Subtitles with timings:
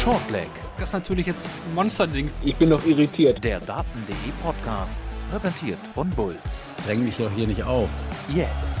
[0.00, 0.48] Shortleg.
[0.78, 2.30] Das ist natürlich jetzt ein Monsterding.
[2.42, 3.44] Ich bin noch irritiert.
[3.44, 5.10] Der Daten.de Podcast.
[5.30, 6.66] Präsentiert von Bulls.
[6.86, 7.90] Dräng mich doch hier nicht auf.
[8.34, 8.80] Jetzt.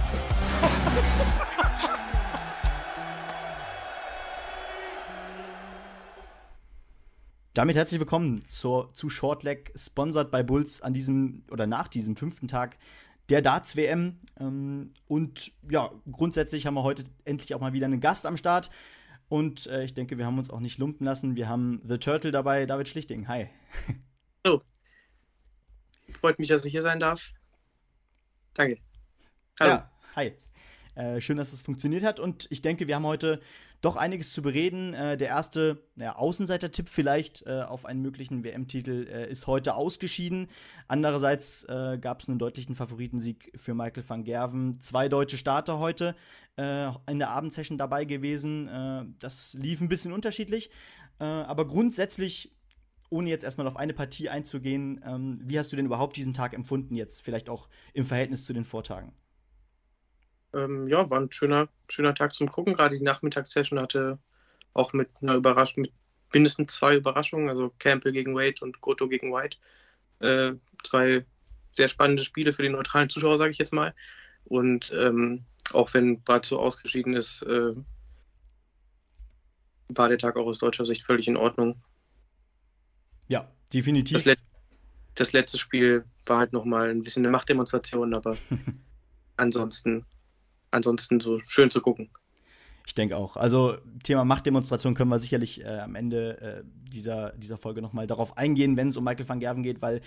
[7.52, 12.48] Damit herzlich willkommen zur, zu Shortleg, sponsert bei Bulls an diesem oder nach diesem fünften
[12.48, 12.78] Tag
[13.28, 14.20] der Darts WM.
[14.38, 18.70] Ähm, und ja, grundsätzlich haben wir heute endlich auch mal wieder einen Gast am Start.
[19.30, 21.36] Und äh, ich denke, wir haben uns auch nicht lumpen lassen.
[21.36, 23.28] Wir haben The Turtle dabei, David Schlichting.
[23.28, 23.48] Hi.
[24.44, 24.60] Hallo.
[26.10, 27.30] Freut mich, dass ich hier sein darf.
[28.54, 28.78] Danke.
[29.60, 29.70] Hallo.
[29.70, 30.34] Ja, hi.
[30.94, 32.20] Äh, schön, dass es funktioniert hat.
[32.20, 33.40] Und ich denke, wir haben heute
[33.80, 34.94] doch einiges zu bereden.
[34.94, 40.48] Äh, der erste ja, Außenseiter-Tipp vielleicht äh, auf einen möglichen WM-Titel äh, ist heute ausgeschieden.
[40.88, 44.80] Andererseits äh, gab es einen deutlichen Favoritensieg für Michael van Gerven.
[44.80, 46.14] Zwei deutsche Starter heute
[46.56, 49.14] in der Abendsession dabei gewesen.
[49.18, 50.68] Das lief ein bisschen unterschiedlich.
[51.18, 52.52] aber grundsätzlich
[53.08, 56.54] ohne jetzt erstmal auf eine Partie einzugehen, ähm, wie hast du denn überhaupt diesen Tag
[56.54, 59.12] empfunden jetzt, vielleicht auch im Verhältnis zu den Vortagen?
[60.54, 62.74] Ähm, ja, war ein schöner, schöner Tag zum Gucken.
[62.74, 64.18] Gerade die Nachmittagssession hatte
[64.72, 65.92] auch mit einer Überraschung, mit
[66.32, 69.58] mindestens zwei Überraschungen, also Campbell gegen Wade und Goto gegen White.
[70.20, 71.24] Äh, zwei
[71.72, 73.94] sehr spannende Spiele für den neutralen Zuschauer, sage ich jetzt mal.
[74.44, 77.74] Und ähm, auch wenn Brazzo ausgeschieden ist, äh,
[79.88, 81.82] war der Tag auch aus deutscher Sicht völlig in Ordnung.
[83.28, 84.16] Ja, definitiv.
[84.16, 84.38] Das, Let
[85.14, 88.36] das letzte Spiel war halt nochmal ein bisschen eine Machtdemonstration, aber
[89.36, 90.06] ansonsten
[90.70, 92.10] ansonsten so schön zu gucken.
[92.86, 93.36] Ich denke auch.
[93.36, 98.06] Also Thema Machtdemonstration können wir sicherlich äh, am Ende äh, dieser, dieser Folge noch mal
[98.06, 100.00] darauf eingehen, wenn es um Michael van Gerven geht, weil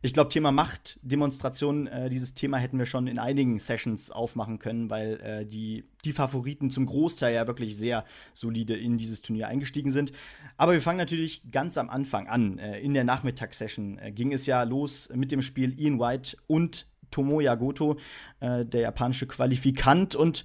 [0.00, 4.88] ich glaube, Thema Machtdemonstration, äh, dieses Thema hätten wir schon in einigen Sessions aufmachen können,
[4.88, 9.90] weil äh, die, die Favoriten zum Großteil ja wirklich sehr solide in dieses Turnier eingestiegen
[9.90, 10.12] sind.
[10.56, 12.60] Aber wir fangen natürlich ganz am Anfang an.
[12.60, 16.86] Äh, in der Nachmittagssession äh, ging es ja los mit dem Spiel Ian White und
[17.10, 17.98] Tomoya Goto,
[18.40, 20.14] äh, der japanische Qualifikant.
[20.14, 20.44] Und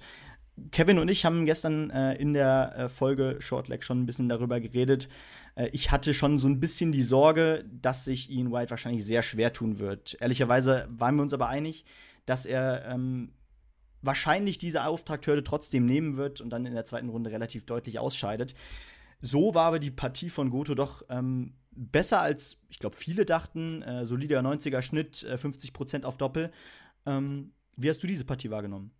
[0.70, 4.60] Kevin und ich haben gestern äh, in der äh, Folge Shortleg schon ein bisschen darüber
[4.60, 5.08] geredet.
[5.56, 9.22] Äh, ich hatte schon so ein bisschen die Sorge, dass sich Ian White wahrscheinlich sehr
[9.22, 10.16] schwer tun wird.
[10.20, 11.84] Ehrlicherweise waren wir uns aber einig,
[12.26, 13.32] dass er ähm,
[14.02, 18.54] wahrscheinlich diese Auftakthürde trotzdem nehmen wird und dann in der zweiten Runde relativ deutlich ausscheidet.
[19.20, 23.82] So war aber die Partie von Goto doch ähm, besser als, ich glaube, viele dachten.
[23.82, 26.50] Äh, solider 90er Schnitt, äh, 50% auf Doppel.
[27.06, 28.90] Ähm, wie hast du diese Partie wahrgenommen?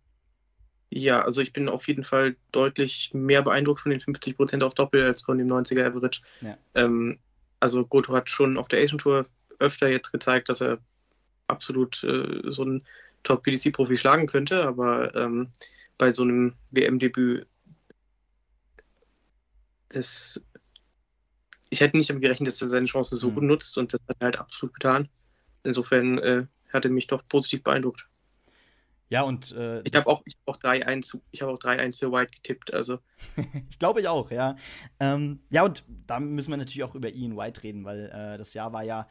[0.89, 5.03] Ja, also ich bin auf jeden Fall deutlich mehr beeindruckt von den 50% auf Doppel
[5.03, 6.21] als von dem 90er Average.
[6.41, 6.57] Ja.
[6.75, 7.19] Ähm,
[7.59, 9.25] also Goto hat schon auf der Asian Tour
[9.59, 10.79] öfter jetzt gezeigt, dass er
[11.47, 12.85] absolut äh, so einen
[13.23, 15.49] Top-PDC-Profi schlagen könnte, aber ähm,
[15.97, 17.47] bei so einem WM-Debüt
[19.89, 20.43] das
[21.69, 23.35] ich hätte nicht damit gerechnet, dass er seine Chance so mhm.
[23.35, 25.09] gut nutzt und das hat er halt absolut getan.
[25.63, 28.07] Insofern äh, hat er mich doch positiv beeindruckt.
[29.09, 32.73] Ja, und äh, ich habe auch, hab auch 3-1 hab für White getippt.
[32.73, 32.99] Also.
[33.69, 34.57] ich glaube ich auch, ja.
[34.99, 38.53] Ähm, ja, und da müssen wir natürlich auch über Ian White reden, weil äh, das
[38.53, 39.07] Jahr war ja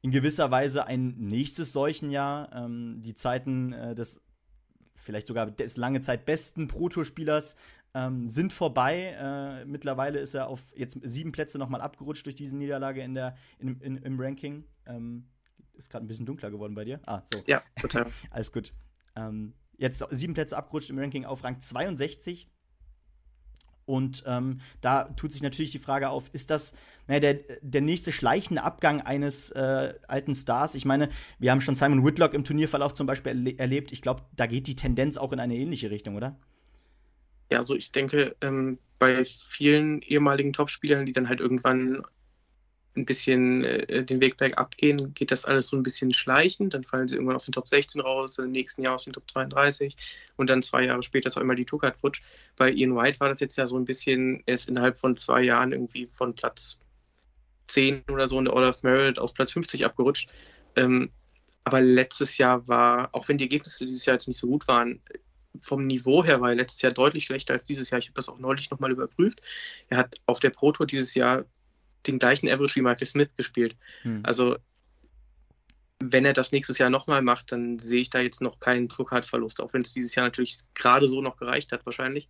[0.00, 2.50] in gewisser Weise ein nächstes solchen Jahr.
[2.54, 4.22] Ähm, die Zeiten äh, des
[4.96, 7.56] vielleicht sogar des lange Zeit besten Pro-Tour-Spielers
[7.94, 9.16] ähm, sind vorbei.
[9.18, 13.36] Äh, mittlerweile ist er auf jetzt sieben Plätze nochmal abgerutscht durch diese Niederlage in der,
[13.58, 14.64] in, in, im Ranking.
[14.86, 15.28] Ähm,
[15.74, 17.00] ist gerade ein bisschen dunkler geworden bei dir.
[17.06, 17.42] Ah, so.
[17.46, 18.06] Ja, total.
[18.30, 18.72] Alles gut.
[19.16, 22.48] Ähm, jetzt sieben Plätze abgerutscht im Ranking auf Rang 62.
[23.86, 26.72] Und ähm, da tut sich natürlich die Frage auf, ist das
[27.06, 30.74] naja, der, der nächste schleichende Abgang eines äh, alten Stars?
[30.74, 33.92] Ich meine, wir haben schon Simon Whitlock im Turnierverlauf zum Beispiel erle erlebt.
[33.92, 36.38] Ich glaube, da geht die Tendenz auch in eine ähnliche Richtung, oder?
[37.50, 42.02] Ja, also ich denke, ähm, bei vielen ehemaligen Topspielern, die dann halt irgendwann
[42.96, 46.74] ein bisschen äh, den Weg bergab gehen, geht das alles so ein bisschen schleichend.
[46.74, 49.28] Dann fallen sie irgendwann aus den Top 16 raus, im nächsten Jahr aus den Top
[49.30, 49.96] 32
[50.36, 52.22] und dann zwei Jahre später ist auch immer die Tourcard futsch.
[52.56, 55.42] Bei Ian White war das jetzt ja so ein bisschen, er ist innerhalb von zwei
[55.42, 56.80] Jahren irgendwie von Platz
[57.66, 60.28] 10 oder so in der Order of Merit auf Platz 50 abgerutscht.
[60.76, 61.10] Ähm,
[61.64, 65.00] aber letztes Jahr war, auch wenn die Ergebnisse dieses Jahr jetzt nicht so gut waren,
[65.60, 67.98] vom Niveau her war er letztes Jahr deutlich schlechter als dieses Jahr.
[67.98, 69.40] Ich habe das auch neulich nochmal überprüft.
[69.88, 71.44] Er hat auf der Pro Tour dieses Jahr
[72.06, 73.76] den gleichen Average wie Michael Smith gespielt.
[74.02, 74.20] Hm.
[74.24, 74.56] Also
[76.00, 79.60] wenn er das nächstes Jahr nochmal macht, dann sehe ich da jetzt noch keinen Druckhartverlust,
[79.60, 82.28] auch wenn es dieses Jahr natürlich gerade so noch gereicht hat, wahrscheinlich.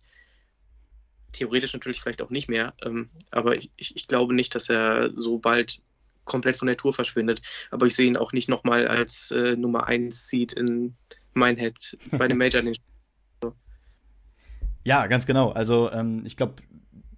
[1.33, 5.37] Theoretisch natürlich vielleicht auch nicht mehr, ähm, aber ich, ich, glaube nicht, dass er so
[5.37, 5.81] bald
[6.23, 7.41] komplett von der Tour verschwindet.
[7.71, 10.95] Aber ich sehe ihn auch nicht nochmal als äh, Nummer 1 Seed in
[11.33, 12.63] Minehead bei dem Major.
[14.85, 15.49] Ja, ganz genau.
[15.49, 16.55] Also ähm, ich glaube,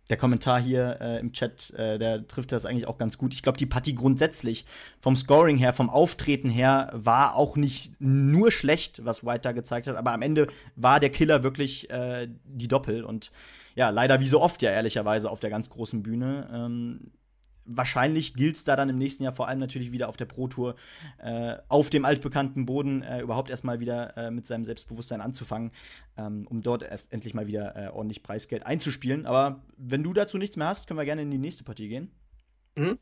[0.10, 3.34] der Kommentar hier äh, im Chat, äh, der trifft das eigentlich auch ganz gut.
[3.34, 4.66] Ich glaube, die Partie grundsätzlich
[5.02, 9.88] vom Scoring her, vom Auftreten her, war auch nicht nur schlecht, was White da gezeigt
[9.88, 10.48] hat, aber am Ende
[10.78, 13.34] war der Killer wirklich äh, die Doppel und
[13.76, 16.50] ja, leider wie so oft ja ehrlicherweise auf der ganz großen Bühne.
[16.54, 17.12] Ähm,
[17.68, 20.48] wahrscheinlich gilt es da dann im nächsten Jahr vor allem natürlich wieder auf der Pro
[20.48, 20.76] Tour
[21.20, 25.72] äh, auf dem altbekannten Boden äh, überhaupt erstmal wieder äh, mit seinem Selbstbewusstsein anzufangen,
[26.18, 29.26] ähm, um dort erst endlich mal wieder äh, ordentlich Preisgeld einzuspielen.
[29.26, 32.12] Aber wenn du dazu nichts mehr hast, können wir gerne in die nächste Partie gehen.
[32.76, 32.98] Mhm.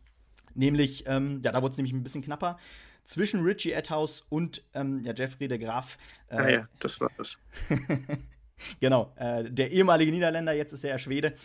[0.55, 2.57] Nämlich, ähm, ja, da wurde es nämlich ein bisschen knapper.
[3.03, 5.97] Zwischen Richie Edhouse und ähm, ja, Jeffrey de Graaf.
[6.27, 7.37] Äh, ah ja, das war das.
[8.79, 11.35] genau, äh, der ehemalige Niederländer, jetzt ist er ja Schwede.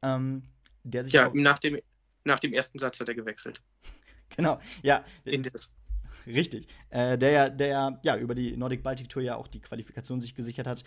[0.00, 0.44] Ähm,
[0.84, 1.80] der sich ja, nach dem
[2.24, 3.62] nach dem ersten Satz hat er gewechselt.
[4.36, 5.06] Genau, ja.
[5.24, 5.74] In das.
[6.26, 6.68] Richtig.
[6.90, 10.66] Äh, der, der ja über die Nordic Baltic Tour ja auch die Qualifikation sich gesichert
[10.66, 10.84] hat.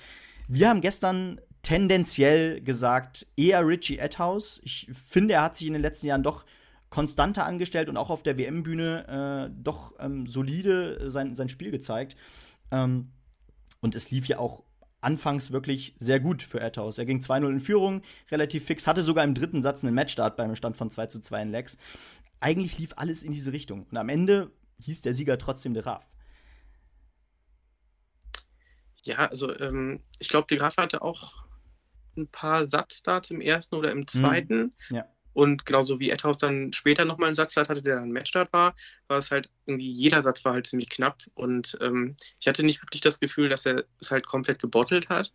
[0.48, 4.62] Wir haben gestern tendenziell gesagt, eher Richie Edhouse.
[4.63, 6.45] Ich finde, er hat sich in den letzten Jahren doch
[6.89, 12.16] konstanter angestellt und auch auf der WM-Bühne äh, doch ähm, solide sein, sein Spiel gezeigt.
[12.69, 13.12] Ähm,
[13.80, 14.63] und es lief ja auch
[15.01, 16.98] anfangs wirklich sehr gut für Edhouse.
[16.98, 18.01] Er ging 2-0 in Führung,
[18.31, 21.42] relativ fix, hatte sogar im dritten Satz einen Matchstart beim Stand von 2 zu 2
[21.42, 21.77] in Lex.
[22.39, 23.86] Eigentlich lief alles in diese Richtung.
[23.89, 26.06] Und am Ende hieß der Sieger trotzdem De Raaf.
[29.03, 31.45] Ja, also ähm, ich glaube, De Graaf hatte auch
[32.18, 34.07] ein paar Satzstarts im ersten oder im mhm.
[34.07, 34.74] zweiten.
[34.89, 34.95] Mhm.
[34.95, 35.06] Ja.
[35.33, 38.75] Und genauso wie Edhouse dann später nochmal einen Satzstart hatte, der dann Matchstart war,
[39.07, 41.19] war es halt irgendwie, jeder Satz war halt ziemlich knapp.
[41.36, 45.31] Und ähm, ich hatte nicht wirklich das Gefühl, dass er es halt komplett gebottelt hat.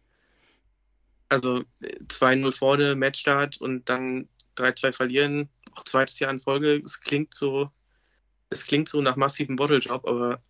[1.29, 6.81] Also 2-0 vorne, Matchstart und dann 3-2 verlieren, auch zweites Jahr in Folge.
[6.85, 7.71] Es klingt so,
[8.51, 10.41] es klingt so nach massivem Bottlejob, aber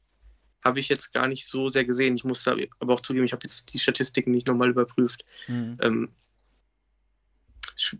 [0.64, 2.16] habe ich jetzt gar nicht so sehr gesehen.
[2.16, 5.24] Ich muss da aber auch zugeben, ich habe jetzt die Statistiken nicht nochmal überprüft.
[5.46, 5.78] Mhm.
[5.80, 6.08] Ähm,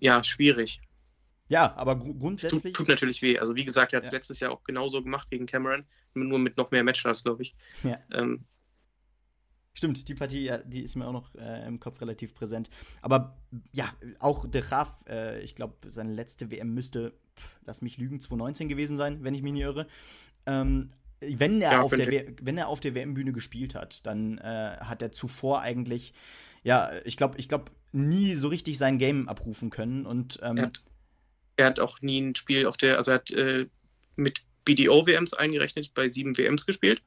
[0.01, 0.81] ja, schwierig.
[1.49, 2.63] Ja, aber gr grundsätzlich.
[2.63, 3.39] Tut, tut, natürlich weh.
[3.39, 4.17] Also, wie gesagt, er hat es ja.
[4.17, 5.85] letztes Jahr auch genauso gemacht gegen Cameron,
[6.15, 7.55] nur mit noch mehr Matchstars, glaube ich.
[7.83, 7.99] Ja.
[8.13, 8.45] Ähm,
[9.77, 12.71] Stimmt, die Partie, ja, die ist mir auch noch äh, im Kopf relativ präsent.
[13.03, 13.37] Aber
[13.73, 18.19] ja, auch De Graaf, äh, ich glaube, seine letzte WM müsste, pff, lass mich lügen,
[18.19, 19.87] 2019 gewesen sein, wenn ich mich nicht irre.
[20.47, 22.09] Ähm, wenn, er ja, auf der
[22.41, 26.15] wenn er auf der WM-Bühne gespielt hat, dann äh, hat er zuvor eigentlich,
[26.63, 30.07] ja, ich glaube, ich glaube, nie so richtig sein Game abrufen können.
[30.07, 30.85] Und ähm, er hat
[31.57, 33.67] er hat auch nie ein Spiel auf der, also er hat äh,
[34.17, 37.03] mit BDO-WMs eingerechnet, bei sieben WMs gespielt.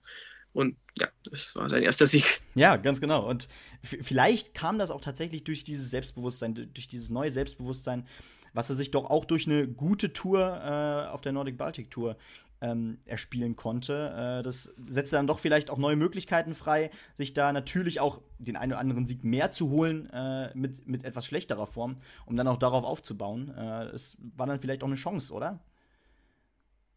[0.51, 2.41] Und ja, das war sein erster Sieg.
[2.55, 3.27] Ja, ganz genau.
[3.29, 3.47] Und
[3.83, 8.07] vielleicht kam das auch tatsächlich durch dieses Selbstbewusstsein, durch dieses neue Selbstbewusstsein,
[8.53, 12.17] was er sich doch auch durch eine gute Tour äh, auf der Nordic Baltic Tour
[12.61, 14.39] ähm, erspielen konnte.
[14.39, 18.55] Äh, das setzt dann doch vielleicht auch neue Möglichkeiten frei, sich da natürlich auch den
[18.55, 22.47] einen oder anderen Sieg mehr zu holen äh, mit, mit etwas schlechterer Form, um dann
[22.47, 23.53] auch darauf aufzubauen.
[23.55, 25.59] Äh, es war dann vielleicht auch eine Chance, oder?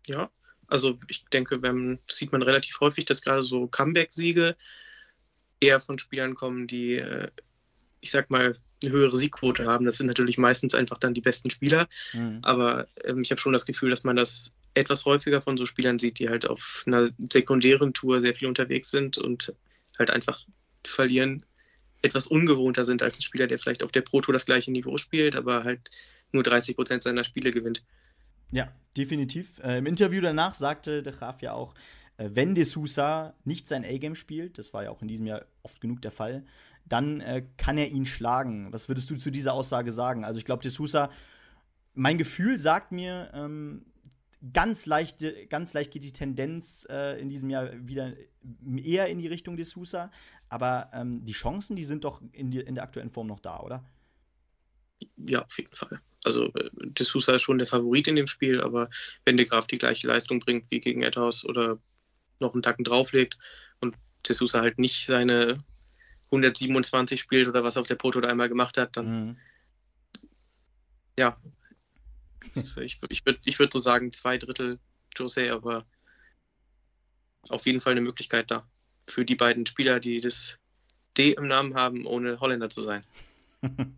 [0.07, 0.31] Ja,
[0.67, 4.57] also ich denke, wenn, sieht man relativ häufig, dass gerade so Comeback-Siege
[5.61, 7.29] eher von Spielern kommen, die, äh,
[8.01, 9.85] ich sag mal, eine höhere Siegquote haben.
[9.85, 11.89] Das sind natürlich meistens einfach dann die besten Spieler.
[12.13, 12.41] Mhm.
[12.43, 15.99] Aber ähm, ich habe schon das Gefühl, dass man das etwas häufiger von so Spielern
[15.99, 19.55] sieht, die halt auf einer sekundären Tour sehr viel unterwegs sind und
[19.99, 20.47] halt einfach
[20.85, 21.45] verlieren,
[22.03, 24.97] etwas ungewohnter sind als ein Spieler, der vielleicht auf der Pro Tour das gleiche Niveau
[24.99, 25.91] spielt, aber halt
[26.33, 27.85] nur 30 Prozent seiner Spiele gewinnt.
[28.51, 29.59] Ja, definitiv.
[29.63, 31.75] Äh, Im Interview danach sagte der Graf ja auch,
[32.17, 35.45] äh, wenn De Sousa nicht sein A-Game spielt, das war ja auch in diesem Jahr
[35.63, 36.45] oft genug der Fall,
[36.85, 38.73] dann äh, kann er ihn schlagen.
[38.73, 40.25] Was würdest du zu dieser Aussage sagen?
[40.25, 41.11] Also ich glaube, De Sousa,
[41.95, 43.87] mein Gefühl sagt mir, ähm,
[44.53, 48.13] ganz leicht, ganz leicht geht die Tendenz äh, in diesem Jahr wieder
[48.77, 50.11] eher in die Richtung des Sousa.
[50.49, 53.61] Aber ähm, die Chancen, die sind doch in, die, in der aktuellen Form noch da,
[53.61, 53.85] oder?
[55.17, 56.01] Ja, auf jeden Fall.
[56.25, 58.91] Also äh, De Sousa ist schon der Favorit in dem Spiel, aber
[59.25, 61.79] wenn De Graf die gleiche Leistung bringt wie gegen Edhaus oder
[62.41, 63.39] noch einen Tacken drauflegt
[63.81, 63.97] und
[64.27, 65.59] De Sousa halt nicht seine
[66.27, 69.37] 127 spielt oder was auf der Proto einmal gemacht hat, dann mhm.
[71.19, 71.37] ja,
[72.45, 74.79] ich, ich würde ich würd so sagen, zwei Drittel
[75.17, 75.85] Jose, aber
[77.49, 78.67] auf jeden Fall eine Möglichkeit da.
[79.09, 80.59] Für die beiden Spieler, die das
[81.17, 83.05] D im Namen haben, ohne Holländer zu sein.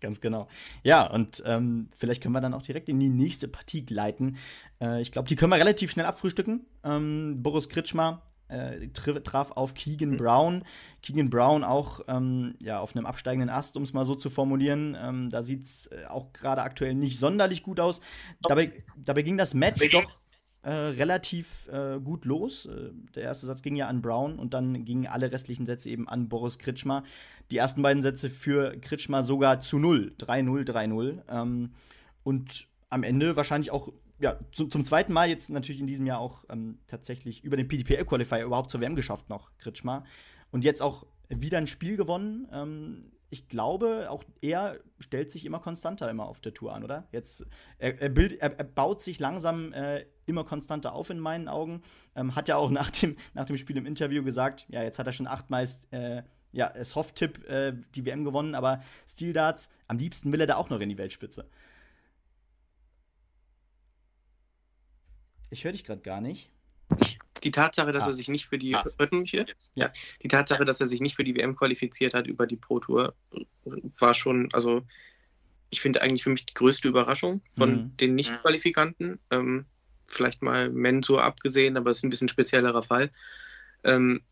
[0.00, 0.48] Ganz genau.
[0.82, 4.36] Ja, und ähm, vielleicht können wir dann auch direkt in die nächste Partie gleiten.
[4.80, 6.64] Äh, ich glaube, die können wir relativ schnell abfrühstücken.
[6.84, 8.22] Ähm, Boris Kritschmer
[8.54, 10.16] äh, traf auf Keegan mhm.
[10.16, 10.64] Brown.
[11.02, 14.96] Keegan Brown auch ähm, ja, auf einem absteigenden Ast, um es mal so zu formulieren.
[15.00, 18.00] Ähm, da sieht es äh, auch gerade aktuell nicht sonderlich gut aus.
[18.42, 20.20] Dabei, dabei ging das Match doch
[20.64, 22.66] äh, relativ äh, gut los.
[22.66, 26.08] Äh, der erste Satz ging ja an Brown und dann gingen alle restlichen Sätze eben
[26.08, 27.04] an Boris Kritschmer.
[27.50, 31.22] Die ersten beiden Sätze für Kritschmer sogar zu 0, 3-0, 3-0.
[31.28, 31.74] Ähm,
[32.22, 33.92] und am Ende wahrscheinlich auch
[34.24, 37.68] ja, zu, zum zweiten Mal jetzt natürlich in diesem Jahr auch ähm, tatsächlich über den
[37.68, 40.04] PDPL-Qualifier überhaupt zur WM geschafft noch, Kritschmer.
[40.50, 42.48] Und jetzt auch wieder ein Spiel gewonnen.
[42.50, 47.06] Ähm, ich glaube, auch er stellt sich immer konstanter immer auf der Tour an, oder?
[47.12, 47.44] Jetzt,
[47.76, 51.82] er, er, bild, er, er baut sich langsam äh, immer konstanter auf in meinen Augen.
[52.16, 55.06] Ähm, hat ja auch nach dem, nach dem Spiel im Interview gesagt, ja, jetzt hat
[55.06, 60.32] er schon achtmal äh, ja, Soft-Tipp äh, die WM gewonnen, aber Steel Darts, am liebsten
[60.32, 61.46] will er da auch noch in die Weltspitze.
[65.50, 66.50] Ich höre dich gerade gar nicht.
[67.42, 68.08] Die Tatsache, dass ah.
[68.08, 68.84] er sich nicht für die ah.
[69.12, 69.72] mich jetzt?
[69.74, 69.92] Ja.
[70.22, 73.14] Die Tatsache, dass er sich nicht für die WM qualifiziert hat über die Pro Tour,
[73.98, 74.82] war schon, also
[75.70, 77.96] ich finde eigentlich für mich die größte Überraschung von mhm.
[77.96, 79.18] den Nicht-Qualifikanten.
[79.30, 79.66] Ähm,
[80.06, 83.10] vielleicht mal Mensur abgesehen, aber es ist ein bisschen speziellerer Fall.
[83.82, 84.22] Ähm,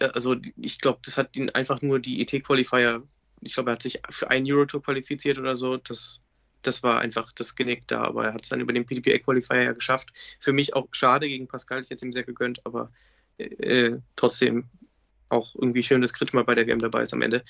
[0.00, 3.02] also ich glaube, das hat ihn einfach nur die ET-Qualifier,
[3.40, 5.76] ich glaube, er hat sich für ein Eurotour qualifiziert oder so.
[5.76, 6.22] Das
[6.62, 9.72] das war einfach das Genick da, aber er hat es dann über den PDPA-Qualifier ja
[9.72, 10.10] geschafft.
[10.40, 12.90] Für mich auch schade gegen Pascal, ich hätte es ihm sehr gegönnt, aber
[13.38, 14.64] äh, trotzdem
[15.28, 17.44] auch irgendwie schön, dass Kritschmer bei der WM dabei ist am Ende.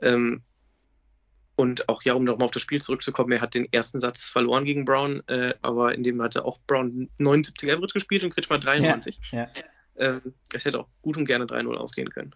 [0.00, 0.42] Ähm,
[1.56, 4.64] und auch ja, um nochmal auf das Spiel zurückzukommen, er hat den ersten Satz verloren
[4.64, 9.18] gegen Brown, äh, aber in dem hatte auch Brown 79 Average gespielt und Kritschmer 93.
[9.30, 9.62] Ja, ja.
[9.94, 10.20] Äh,
[10.54, 12.34] es hätte auch gut und gerne 3-0 ausgehen können.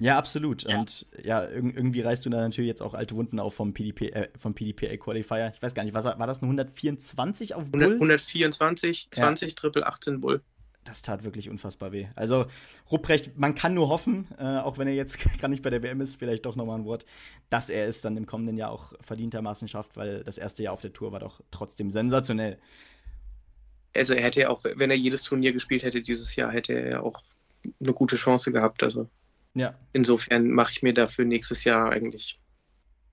[0.00, 0.68] Ja, absolut.
[0.68, 0.78] Ja.
[0.78, 4.28] Und ja, irgendwie reißt du da natürlich jetzt auch alte Wunden auf vom, PDP, äh,
[4.38, 5.52] vom PDPA Qualifier.
[5.54, 7.94] Ich weiß gar nicht, was, war das ein 124 auf Bull?
[7.94, 9.54] 124, 20, ja.
[9.56, 10.40] Triple 18 Bull.
[10.84, 12.06] Das tat wirklich unfassbar weh.
[12.14, 12.46] Also,
[12.90, 16.00] Rupprecht, man kann nur hoffen, äh, auch wenn er jetzt gar nicht bei der WM
[16.00, 17.04] ist, vielleicht doch nochmal ein Wort,
[17.50, 20.80] dass er es dann im kommenden Jahr auch verdientermaßen schafft, weil das erste Jahr auf
[20.80, 22.58] der Tour war doch trotzdem sensationell.
[23.96, 26.90] Also, er hätte ja auch, wenn er jedes Turnier gespielt hätte dieses Jahr, hätte er
[26.90, 27.20] ja auch
[27.80, 28.82] eine gute Chance gehabt.
[28.82, 29.08] Also,
[29.54, 29.78] ja.
[29.92, 32.40] Insofern mache ich mir dafür nächstes Jahr eigentlich,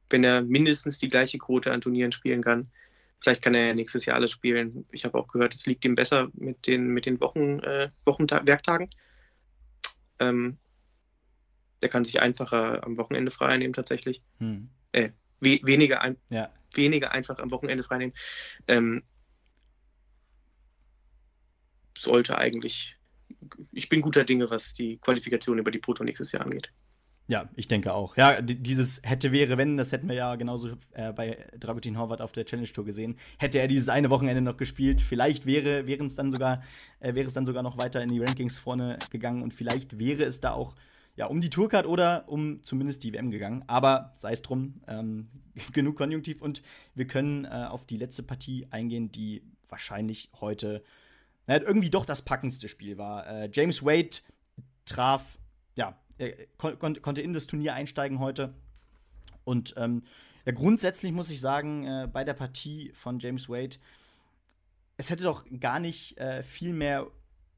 [0.10, 2.70] wenn er mindestens die gleiche Quote an Turnieren spielen kann,
[3.20, 4.86] vielleicht kann er ja nächstes Jahr alles spielen.
[4.92, 8.89] Ich habe auch gehört, es liegt ihm besser mit den, mit den Wochen, äh, Werktagen.
[10.20, 10.58] Ähm,
[11.82, 14.22] der kann sich einfacher am Wochenende frei nehmen tatsächlich.
[14.38, 14.70] Hm.
[14.92, 16.51] Äh, we weniger, ein ja.
[16.74, 18.13] weniger einfach am Wochenende frei nehmen.
[18.68, 19.04] Ähm,
[21.98, 22.98] sollte eigentlich
[23.72, 26.72] ich bin guter Dinge, was die Qualifikation über die Proto nächstes Jahr angeht.
[27.28, 28.18] Ja, ich denke auch.
[28.18, 32.34] Ja, dieses hätte, wäre, wenn, das hätten wir ja genauso äh, bei Dragutin Horvath auf
[32.34, 33.16] der Challenge Tour gesehen.
[33.40, 36.62] Hätte er dieses eine Wochenende noch gespielt, vielleicht wäre, es dann sogar,
[37.00, 40.24] äh, wäre es dann sogar noch weiter in die Rankings vorne gegangen und vielleicht wäre
[40.24, 40.75] es da auch
[41.16, 43.64] ja, um die Tourcard oder um zumindest die WM gegangen.
[43.68, 45.30] Aber sei es drum, ähm,
[45.74, 46.62] genug Konjunktiv und
[46.94, 50.84] wir können äh, auf die letzte Partie eingehen, die wahrscheinlich heute
[51.48, 53.28] na, irgendwie doch das packendste Spiel war.
[53.28, 54.18] Äh, James Wade
[54.86, 55.38] traf,
[55.75, 58.54] ja, er kon kon konnte in das Turnier einsteigen heute.
[59.44, 60.04] Und ähm,
[60.46, 63.78] ja, grundsätzlich muss ich sagen, äh, bei der Partie von James Wade,
[64.98, 67.08] es hätte doch gar nicht äh, viel mehr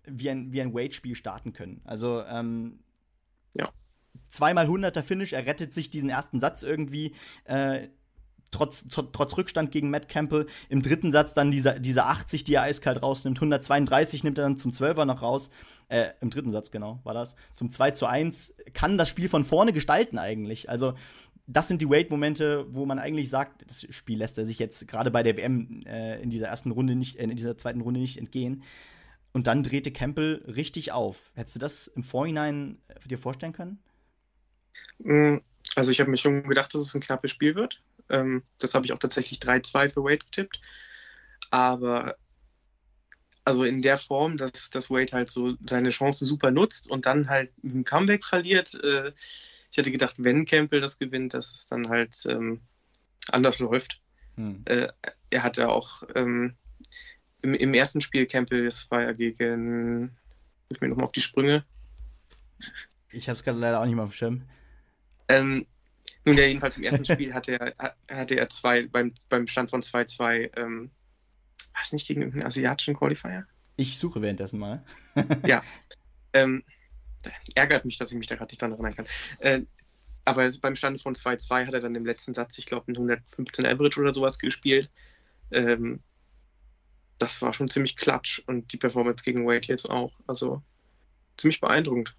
[0.05, 1.81] wie ein, wie ein Wade-Spiel starten können.
[1.83, 2.79] Also, ähm,
[3.53, 3.69] ja.
[4.29, 7.13] Zweimal 100er Finish, er rettet sich diesen ersten Satz irgendwie.
[7.45, 7.89] Äh,
[8.51, 10.47] trotz, trotz Rückstand gegen Matt Campbell.
[10.69, 13.37] Im dritten Satz dann diese, diese 80, die er eiskalt rausnimmt.
[13.37, 15.49] 132 nimmt er dann zum 12er noch raus.
[15.89, 17.35] Äh, im dritten Satz, genau, war das.
[17.55, 20.69] Zum 2 zu 1 kann das Spiel von vorne gestalten eigentlich.
[20.69, 20.93] Also,
[21.47, 25.11] das sind die Wade-Momente, wo man eigentlich sagt, das Spiel lässt er sich jetzt gerade
[25.11, 28.17] bei der WM äh, in dieser ersten Runde nicht, äh, in dieser zweiten Runde nicht
[28.17, 28.63] entgehen.
[29.31, 31.31] Und dann drehte Campbell richtig auf.
[31.35, 33.79] Hättest du das im Vorhinein dir vorstellen können?
[34.99, 35.37] Mm,
[35.75, 37.81] also ich habe mir schon gedacht, dass es ein knappes Spiel wird.
[38.09, 40.61] Ähm, das habe ich auch tatsächlich 3-2 für Wade getippt.
[41.49, 42.15] Aber
[43.47, 47.29] also in der Form, dass, dass Wade halt so seine Chancen super nutzt und dann
[47.29, 48.77] halt ein Comeback verliert.
[48.83, 49.13] Äh,
[49.71, 52.59] ich hätte gedacht, wenn Campbell das gewinnt, dass es dann halt ähm,
[53.31, 54.01] anders läuft.
[54.35, 54.63] Hm.
[54.65, 54.89] Äh,
[55.29, 56.55] er hatte auch ähm,
[57.41, 60.17] im, im, ersten Spiel Campbell, das war ja gegen,
[60.67, 61.63] ich mir nochmal auf die Sprünge.
[63.11, 64.41] Ich habe es gerade leider auch nicht mal auf dem Schirm.
[65.29, 65.65] Ähm,
[66.25, 69.81] nun ja, jedenfalls im ersten Spiel hatte er, hatte er zwei, beim, beim Stand von
[69.81, 70.91] 2-2, ähm,
[71.73, 73.45] war es nicht gegen irgendeinen asiatischen Qualifier?
[73.75, 74.83] Ich suche währenddessen mal.
[75.45, 75.63] ja.
[76.33, 76.61] Ähm,
[77.55, 79.07] ärgert mich, dass ich mich da gerade nicht dran erinnern kann.
[79.39, 79.61] Äh,
[80.25, 83.65] aber beim Stand von 2-2 hat er dann im letzten Satz, ich glaube, einen 115
[83.65, 84.91] Average oder sowas gespielt.
[85.51, 86.01] Ähm,
[87.17, 90.11] das war schon ziemlich klatsch und die Performance gegen Wade jetzt auch.
[90.27, 90.61] Also
[91.37, 92.15] ziemlich beeindruckend.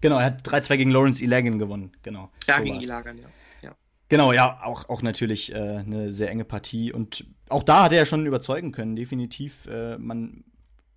[0.00, 2.30] Genau, er hat 3-2 gegen Lawrence Ilagan gewonnen, genau.
[2.46, 3.24] Ja, so gegen Ilagan, ja.
[3.62, 3.76] ja.
[4.08, 6.92] Genau, ja, auch, auch natürlich äh, eine sehr enge Partie.
[6.92, 9.66] Und auch da hat er ja schon überzeugen können, definitiv.
[9.66, 10.44] Äh, man,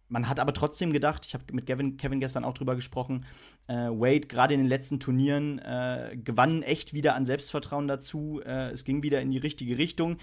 [0.08, 3.26] man hat aber trotzdem gedacht, ich habe mit Kevin, Kevin gestern auch drüber gesprochen,
[3.68, 8.42] äh, Wade gerade in den letzten Turnieren äh, gewann echt wieder an Selbstvertrauen dazu.
[8.46, 10.18] Äh, es ging wieder in die richtige Richtung.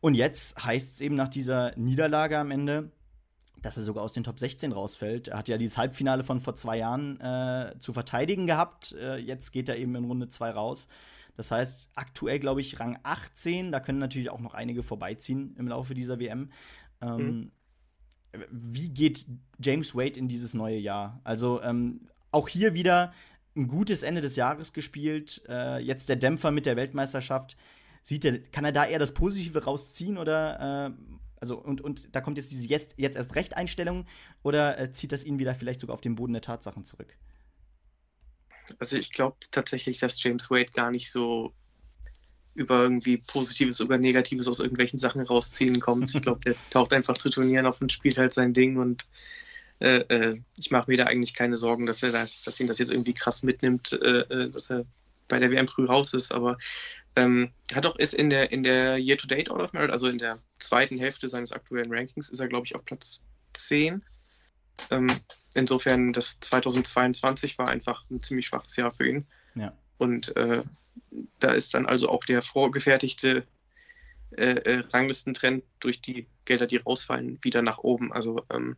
[0.00, 2.90] Und jetzt heißt es eben nach dieser Niederlage am Ende,
[3.64, 5.28] dass er sogar aus den Top 16 rausfällt.
[5.28, 8.94] Er hat ja dieses Halbfinale von vor zwei Jahren äh, zu verteidigen gehabt.
[9.24, 10.88] jetzt geht er eben in Runde 2 raus.
[11.36, 13.72] Das heißt, aktuell glaube ich Rang 18.
[13.72, 16.50] Da können natürlich auch noch einige vorbeiziehen im Laufe dieser WM.
[17.00, 17.52] Ähm, mhm.
[18.50, 19.26] Wie geht
[19.62, 21.20] James Wade in dieses neue Jahr?
[21.24, 23.12] Also ähm, auch hier wieder
[23.56, 25.42] ein gutes Ende des Jahres gespielt.
[25.48, 27.56] Äh, jetzt der Dämpfer mit der Weltmeisterschaft.
[28.02, 30.90] Sieht er, kann er da eher das Positive rausziehen oder äh,
[31.44, 34.06] also und, und da kommt jetzt diese jetzt, jetzt erst Recht Einstellung
[34.42, 37.14] oder äh, zieht das ihn wieder vielleicht sogar auf den Boden der Tatsachen zurück?
[38.78, 41.52] Also ich glaube tatsächlich, dass James Wade gar nicht so
[42.54, 46.14] über irgendwie Positives oder Negatives aus irgendwelchen Sachen rausziehen kommt.
[46.14, 49.04] Ich glaube, der taucht einfach zu Turnieren auf und spielt halt sein Ding und
[49.80, 52.78] äh, äh, ich mache mir da eigentlich keine Sorgen, dass er das, dass ihn das
[52.78, 54.86] jetzt irgendwie krass mitnimmt, äh, äh dass er
[55.28, 56.56] bei der WM früh raus ist, aber
[57.16, 60.38] ähm, hat auch ist in der in der Year-to-Date Out of Merit, also in der
[60.58, 64.02] zweiten Hälfte seines aktuellen Rankings, ist er, glaube ich, auf Platz 10.
[64.90, 65.06] Ähm,
[65.54, 69.26] insofern, das 2022 war einfach ein ziemlich schwaches Jahr für ihn.
[69.54, 69.72] Ja.
[69.98, 70.62] Und äh,
[71.38, 73.46] da ist dann also auch der vorgefertigte
[74.36, 78.12] äh, äh, Ranglistentrend durch die Gelder, die rausfallen, wieder nach oben.
[78.12, 78.76] Also ähm,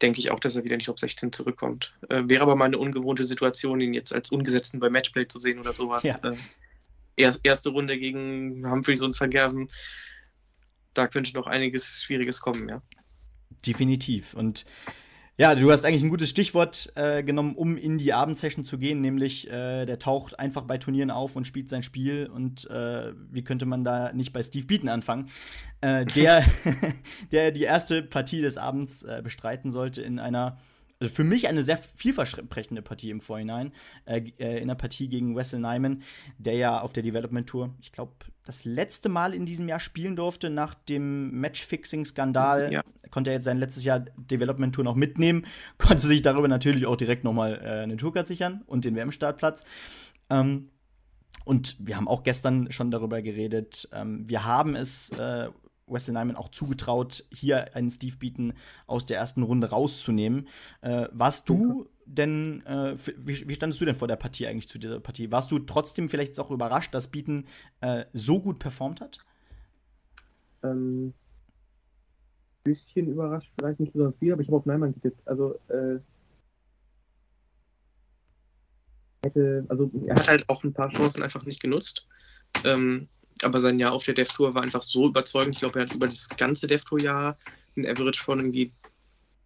[0.00, 1.94] denke ich auch, dass er wieder in die Top 16 zurückkommt.
[2.08, 5.58] Äh, wäre aber mal eine ungewohnte Situation, ihn jetzt als Ungesetzten bei Matchplay zu sehen
[5.58, 6.02] oder sowas.
[6.02, 6.16] Ja.
[6.22, 6.36] Äh,
[7.16, 9.68] erste Runde gegen Humphreys und Vergerben,
[10.94, 12.82] da könnte noch einiges Schwieriges kommen, ja.
[13.66, 14.34] Definitiv.
[14.34, 14.64] Und
[15.36, 19.00] ja, du hast eigentlich ein gutes Stichwort äh, genommen, um in die Abendsession zu gehen,
[19.00, 22.26] nämlich äh, der taucht einfach bei Turnieren auf und spielt sein Spiel.
[22.26, 25.30] Und äh, wie könnte man da nicht bei Steve Beaton anfangen,
[25.80, 26.44] äh, der,
[27.32, 30.58] der die erste Partie des Abends äh, bestreiten sollte in einer
[31.04, 33.72] also für mich eine sehr vielversprechende Partie im Vorhinein,
[34.06, 36.02] äh, äh, in der Partie gegen Wesley Nyman,
[36.38, 38.12] der ja auf der Development Tour, ich glaube,
[38.46, 42.72] das letzte Mal in diesem Jahr spielen durfte nach dem Matchfixing-Skandal.
[42.72, 42.82] Ja.
[43.10, 45.46] Konnte er jetzt sein letztes Jahr Development Tour noch mitnehmen,
[45.78, 49.64] konnte sich darüber natürlich auch direkt nochmal äh, eine Tourcard sichern und den WM-Startplatz.
[50.30, 50.70] Ähm,
[51.44, 53.88] und wir haben auch gestern schon darüber geredet.
[53.92, 55.48] Ähm, wir haben es äh,
[55.86, 58.52] Wesley Nyman auch zugetraut, hier einen Steve Beaton
[58.86, 60.48] aus der ersten Runde rauszunehmen.
[60.80, 64.78] Äh, warst du denn, äh, wie, wie, standest du denn vor der Partie eigentlich zu
[64.78, 65.30] dieser Partie?
[65.30, 67.46] Warst du trotzdem vielleicht auch überrascht, dass Beaton
[67.80, 69.18] äh, so gut performt hat?
[70.62, 71.12] Ähm,
[72.64, 75.26] bisschen überrascht, vielleicht nicht besonders viel, aber ich habe auf Neumann getippt.
[75.26, 75.98] Also, äh,
[79.24, 82.06] hätte, also er hat halt auch ein paar Chancen einfach nicht genutzt.
[82.64, 83.08] Ähm,
[83.42, 85.56] aber sein Jahr auf der Dev Tour war einfach so überzeugend.
[85.56, 87.36] Ich glaube, er hat über das ganze Dev Tour Jahr
[87.76, 88.72] ein Average von irgendwie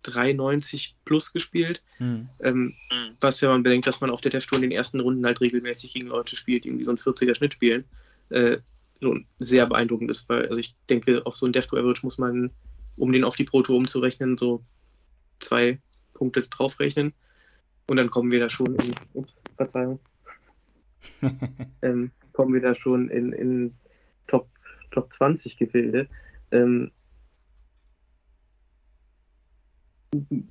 [0.04, 1.82] 3,90 plus gespielt.
[1.96, 2.28] Hm.
[2.40, 2.74] Ähm,
[3.20, 5.40] was, wenn man bedenkt, dass man auf der Dev Tour in den ersten Runden halt
[5.40, 7.84] regelmäßig gegen Leute spielt, die irgendwie so einen 40er Schnitt spielen,
[8.30, 8.58] äh,
[9.00, 12.18] so sehr beeindruckend ist, weil, also ich denke, auf so ein Dev Tour Average muss
[12.18, 12.50] man,
[12.96, 14.62] um den auf die Pro Tour umzurechnen, so
[15.40, 15.78] zwei
[16.14, 17.12] Punkte draufrechnen.
[17.86, 19.98] Und dann kommen wir da schon in, ups, Verzeihung,
[21.82, 23.74] ähm, kommen wir da schon in, in
[24.28, 24.46] Top,
[24.92, 26.06] Top 20 Gefilde.
[26.52, 26.92] Ähm,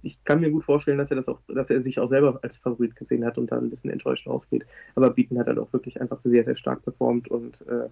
[0.02, 2.58] ich kann mir gut vorstellen, dass er das auch, dass er sich auch selber als
[2.58, 4.66] Favorit gesehen hat und dann ein bisschen enttäuscht rausgeht.
[4.96, 7.88] Aber Beaton hat halt auch wirklich einfach sehr, sehr stark performt und äh,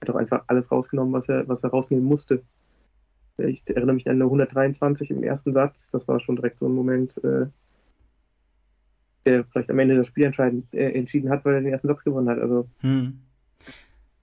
[0.00, 2.44] hat auch einfach alles rausgenommen, was er, was er rausnehmen musste.
[3.38, 5.90] Ich erinnere mich an eine 123 im ersten Satz.
[5.90, 7.46] Das war schon direkt so ein Moment, äh,
[9.26, 10.32] der vielleicht am Ende das Spiel
[10.72, 12.38] äh, entschieden hat, weil er den ersten Satz gewonnen hat.
[12.38, 13.18] Also hm.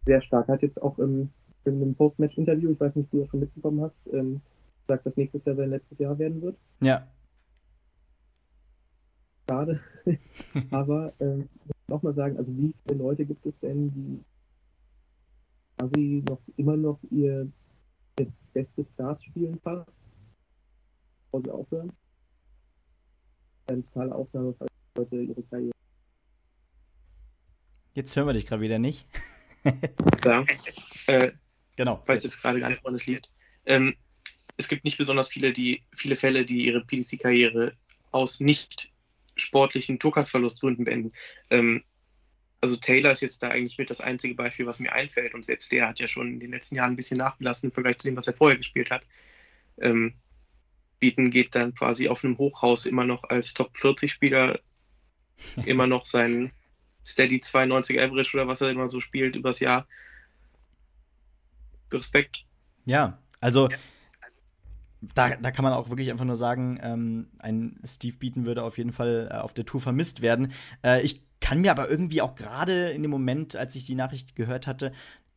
[0.05, 0.47] Sehr stark.
[0.47, 1.29] Hat jetzt auch im,
[1.65, 4.41] in einem Post-Match-Interview, ich weiß nicht, ob du das schon mitbekommen hast, ähm,
[4.87, 6.57] sagt, dass nächstes Jahr sein letztes Jahr werden wird.
[6.81, 7.07] Ja.
[9.49, 9.79] Schade.
[10.71, 14.19] Aber ähm, ich muss nochmal sagen, also wie viele Leute gibt es denn, die
[15.77, 17.47] quasi noch immer noch ihr,
[18.19, 19.89] ihr bestes Start spielen fast,
[21.31, 21.91] bevor sie aufhören?
[23.67, 24.55] Eine totale Ausnahme,
[24.95, 25.78] Leute ihre Karriere.
[27.93, 29.05] Jetzt hören wir dich gerade wieder nicht.
[30.23, 30.45] ja.
[31.07, 31.31] Äh,
[31.75, 32.01] genau.
[32.05, 33.27] Falls jetzt, jetzt gerade gar nicht woran es liegt.
[33.65, 33.95] Ähm,
[34.57, 37.73] es gibt nicht besonders viele, die, viele Fälle, die ihre PDC-Karriere
[38.11, 38.91] aus nicht
[39.35, 41.13] sportlichen Tourcard-Verlustgründen beenden.
[41.49, 41.83] Ähm,
[42.61, 45.33] also Taylor ist jetzt da eigentlich mit das einzige Beispiel, was mir einfällt.
[45.33, 47.97] Und selbst der hat ja schon in den letzten Jahren ein bisschen nachgelassen im Vergleich
[47.97, 49.03] zu dem, was er vorher gespielt hat.
[49.79, 50.13] Ähm,
[50.99, 54.59] Beaton geht dann quasi auf einem Hochhaus immer noch als Top 40 Spieler
[55.65, 56.51] immer noch sein,
[57.09, 59.87] Steady 92 Average oder was er immer so spielt übers Jahr.
[61.91, 62.45] Respekt.
[62.85, 63.69] Ja, also
[65.01, 68.77] da, da kann man auch wirklich einfach nur sagen, ähm, ein Steve Beaton würde auf
[68.77, 70.51] jeden Fall äh, auf der Tour vermisst werden.
[70.83, 74.35] Äh, ich kann mir aber irgendwie auch gerade in dem Moment, als ich die Nachricht
[74.35, 74.91] gehört hatte,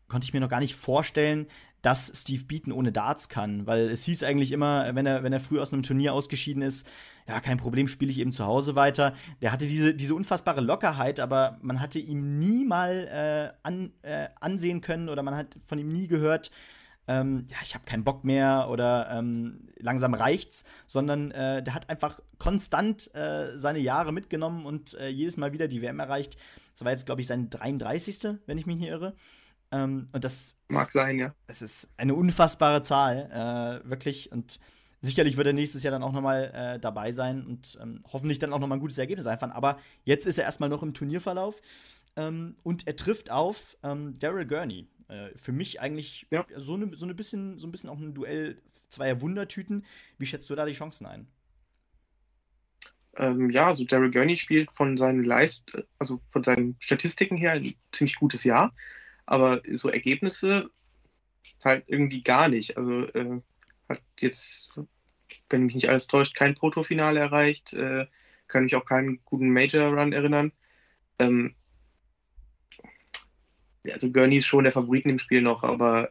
[0.09, 1.47] konnte ich mir noch gar nicht vorstellen,
[1.83, 5.41] dass Steve Beaton ohne Darts kann, weil es hieß eigentlich immer, wenn er, wenn er
[5.41, 6.87] früh aus einem Turnier ausgeschieden ist,
[7.29, 9.15] ja, kein Problem, spiele ich eben zu Hause weiter.
[9.43, 14.29] Der hatte diese, diese unfassbare Lockerheit, aber man hatte ihm nie mal äh, an, äh,
[14.41, 16.51] ansehen können oder man hat von ihm nie gehört,
[17.09, 21.91] ähm, ja, ich habe keinen Bock mehr oder ähm, langsam reicht's, sondern äh, der hat
[21.91, 26.37] einfach konstant äh, seine Jahre mitgenommen und äh, jedes Mal wieder die WM erreicht.
[26.75, 28.39] Das war jetzt, glaube ich, sein 33.
[28.47, 29.15] wenn ich mich nicht irre.
[29.73, 31.35] Ähm, und das mag ist, sein, ja.
[31.47, 34.31] Das ist eine unfassbare Zahl, äh, wirklich.
[34.31, 34.61] Und
[35.01, 38.53] sicherlich wird er nächstes Jahr dann auch nochmal äh, dabei sein und ähm, hoffentlich dann
[38.53, 39.51] auch nochmal ein gutes Ergebnis einfahren.
[39.51, 41.61] Aber jetzt ist er erstmal noch im Turnierverlauf.
[42.15, 44.87] Ähm, und er trifft auf ähm, Daryl Gurney.
[45.09, 46.45] Äh, für mich eigentlich ja.
[46.57, 49.87] so, ne, so, ne bisschen, so ein bisschen auch ein Duell zweier Wundertüten.
[50.19, 51.27] Wie schätzt du da die Chancen ein?
[53.17, 57.75] Ähm, ja, also Daryl Gurney spielt von seinen Leist also von seinen Statistiken her ein
[57.93, 58.73] ziemlich gutes Jahr
[59.33, 60.69] aber so Ergebnisse
[61.65, 62.77] halt irgendwie gar nicht.
[62.77, 63.41] Also äh,
[63.89, 64.71] hat jetzt,
[65.49, 68.07] wenn mich nicht alles täuscht, kein Protofinale erreicht, äh,
[68.47, 70.53] kann mich auch keinen guten Major-Run erinnern.
[71.19, 71.55] Ähm,
[73.91, 76.11] also Gurney ist schon der Favoriten im Spiel noch, aber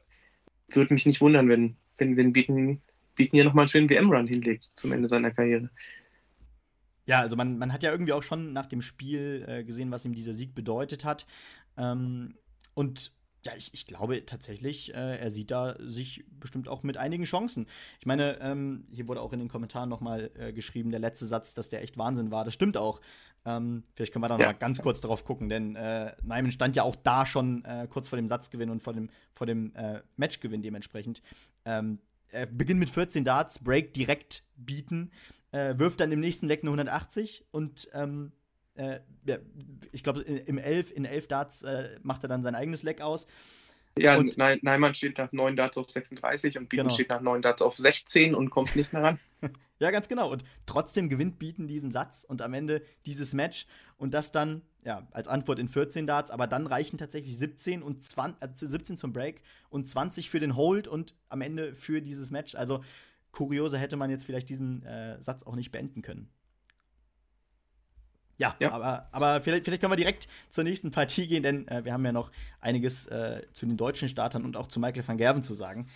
[0.70, 2.82] würde mich nicht wundern, wenn, wenn, wenn Beaton,
[3.14, 5.70] Beaton hier nochmal einen schönen WM-Run hinlegt zum Ende seiner Karriere.
[7.06, 10.06] Ja, also man, man hat ja irgendwie auch schon nach dem Spiel äh, gesehen, was
[10.06, 11.28] ihm dieser Sieg bedeutet hat.
[11.78, 12.34] Ähm,
[12.74, 13.12] und
[13.44, 17.66] ja, ich, ich glaube tatsächlich, äh, er sieht da sich bestimmt auch mit einigen Chancen.
[18.00, 21.26] Ich meine, ähm, hier wurde auch in den Kommentaren noch mal äh, geschrieben, der letzte
[21.26, 22.46] Satz, dass der echt Wahnsinn war.
[22.46, 23.02] Das stimmt auch.
[23.44, 24.48] Ähm, vielleicht können wir da ja.
[24.48, 28.08] mal ganz kurz darauf gucken, denn äh, Neiman stand ja auch da schon äh, kurz
[28.08, 31.24] vor dem Satzgewinn und vor dem, vor dem äh, Matchgewinn dementsprechend.
[31.66, 35.12] Ähm, er beginnt mit 14 Darts, Break direkt bieten,
[35.52, 38.32] äh, wirft dann im nächsten Leck eine 180 und ähm,
[38.76, 39.38] äh, ja,
[39.92, 43.28] ich glaube, im 11, in 11 Darts äh, macht er dann sein eigenes Leck aus.
[44.00, 46.94] Ja, und, Neimann steht nach 9 Darts auf 36 und Bieten genau.
[46.94, 49.20] steht nach 9 Darts auf 16 und kommt nicht mehr ran.
[49.80, 50.32] ja, ganz genau.
[50.32, 53.66] Und trotzdem gewinnt Bieten diesen Satz und am Ende dieses Match
[53.98, 58.02] und das dann, ja, als Antwort in 14 Darts, aber dann reichen tatsächlich 17 und
[58.02, 62.32] 20, äh, 17 zum Break und 20 für den Hold und am Ende für dieses
[62.32, 62.56] Match.
[62.56, 62.82] Also
[63.34, 66.30] kurioser hätte man jetzt vielleicht diesen äh, Satz auch nicht beenden können.
[68.42, 71.86] Ja, ja, aber, aber vielleicht, vielleicht können wir direkt zur nächsten Partie gehen, denn äh,
[71.86, 75.18] wir haben ja noch einiges äh, zu den deutschen Startern und auch zu Michael van
[75.18, 75.88] Gerven zu sagen.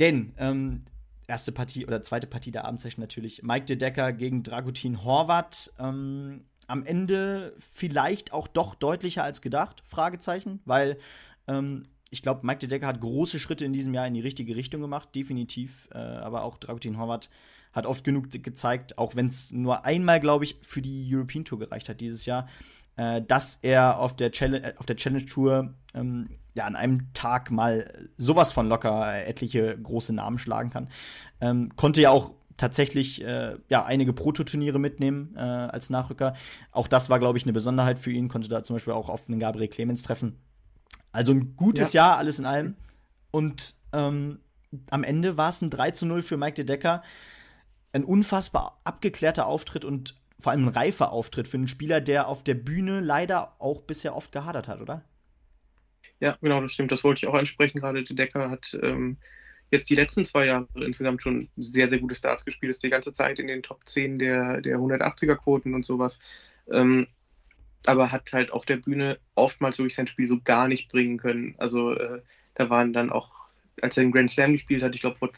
[0.00, 0.86] Denn ähm,
[1.28, 5.72] erste Partie oder zweite Partie der Abendsession natürlich Mike de Decker gegen Dragutin Horvat.
[5.78, 10.98] Ähm, am Ende vielleicht auch doch deutlicher als gedacht, Fragezeichen, weil
[11.46, 14.56] ähm, ich glaube, Mike de Decker hat große Schritte in diesem Jahr in die richtige
[14.56, 15.88] Richtung gemacht, definitiv.
[15.92, 17.30] Äh, aber auch Dragutin Horvat
[17.78, 21.58] hat oft genug gezeigt, auch wenn es nur einmal, glaube ich, für die European Tour
[21.58, 22.48] gereicht hat dieses Jahr,
[22.96, 27.12] äh, dass er auf der, Challenge, äh, auf der Challenge Tour ähm, ja an einem
[27.14, 30.88] Tag mal sowas von locker äh, etliche große Namen schlagen kann.
[31.40, 36.34] Ähm, konnte ja auch tatsächlich äh, ja einige Prototurniere mitnehmen äh, als Nachrücker.
[36.72, 38.28] Auch das war, glaube ich, eine Besonderheit für ihn.
[38.28, 40.36] Konnte da zum Beispiel auch auf einen Gabriel Clemens treffen.
[41.12, 42.06] Also ein gutes ja.
[42.06, 42.74] Jahr, alles in allem.
[43.30, 44.40] Und ähm,
[44.90, 47.02] am Ende war es ein 3 zu 0 für Mike de Decker
[47.92, 52.44] ein unfassbar abgeklärter Auftritt und vor allem ein reifer Auftritt für einen Spieler, der auf
[52.44, 55.04] der Bühne leider auch bisher oft gehadert hat, oder?
[56.20, 56.92] Ja, genau, das stimmt.
[56.92, 57.80] Das wollte ich auch ansprechen.
[57.80, 59.16] Gerade der Decker hat ähm,
[59.70, 62.70] jetzt die letzten zwei Jahre insgesamt schon sehr, sehr gute Starts gespielt.
[62.70, 66.18] Ist die ganze Zeit in den Top 10 der, der 180er-Quoten und sowas.
[66.70, 67.06] Ähm,
[67.86, 71.54] aber hat halt auf der Bühne oftmals wirklich sein Spiel so gar nicht bringen können.
[71.58, 72.22] Also äh,
[72.54, 73.30] da waren dann auch,
[73.80, 75.30] als er den Grand Slam gespielt hat, ich glaube vor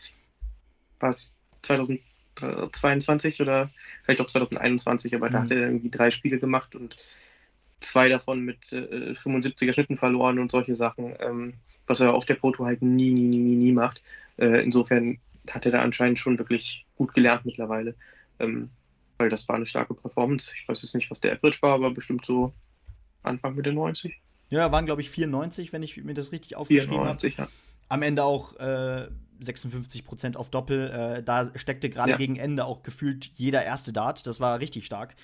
[0.99, 2.01] war es 2000
[2.41, 3.71] 22 oder
[4.03, 5.33] vielleicht auch 2021, aber mhm.
[5.33, 6.97] da hat er irgendwie drei Spiele gemacht und
[7.81, 11.55] zwei davon mit äh, 75er Schnitten verloren und solche Sachen, ähm,
[11.87, 14.03] was er auf der Proto halt nie, nie, nie, nie, nie macht.
[14.37, 15.19] Äh, insofern
[15.51, 17.95] hat er da anscheinend schon wirklich gut gelernt mittlerweile,
[18.39, 18.71] ähm,
[19.19, 20.53] weil das war eine starke Performance.
[20.61, 22.53] Ich weiß jetzt nicht, was der Average war, aber bestimmt so
[23.23, 24.21] Anfang Mitte 90.
[24.51, 27.29] Ja, waren glaube ich 94, wenn ich mir das richtig aufgeschrieben habe.
[27.29, 27.49] Ja.
[27.91, 29.09] Am Ende auch äh,
[29.41, 30.91] 56 Prozent auf Doppel.
[30.91, 32.17] Äh, da steckte gerade ja.
[32.17, 34.27] gegen Ende auch gefühlt jeder erste Dart.
[34.27, 35.15] Das war richtig stark.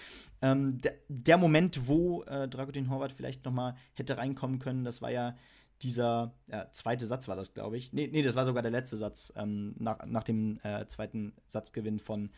[0.42, 5.00] Ähm, der, der, Moment, wo äh, Dragutin Horvath vielleicht noch mal hätte reinkommen können, das
[5.00, 5.36] war ja
[5.82, 7.92] dieser ja, zweite Satz war das, glaube ich.
[7.92, 12.00] Nee, nee, das war sogar der letzte Satz ähm, nach, nach dem äh, zweiten Satzgewinn
[12.00, 12.30] von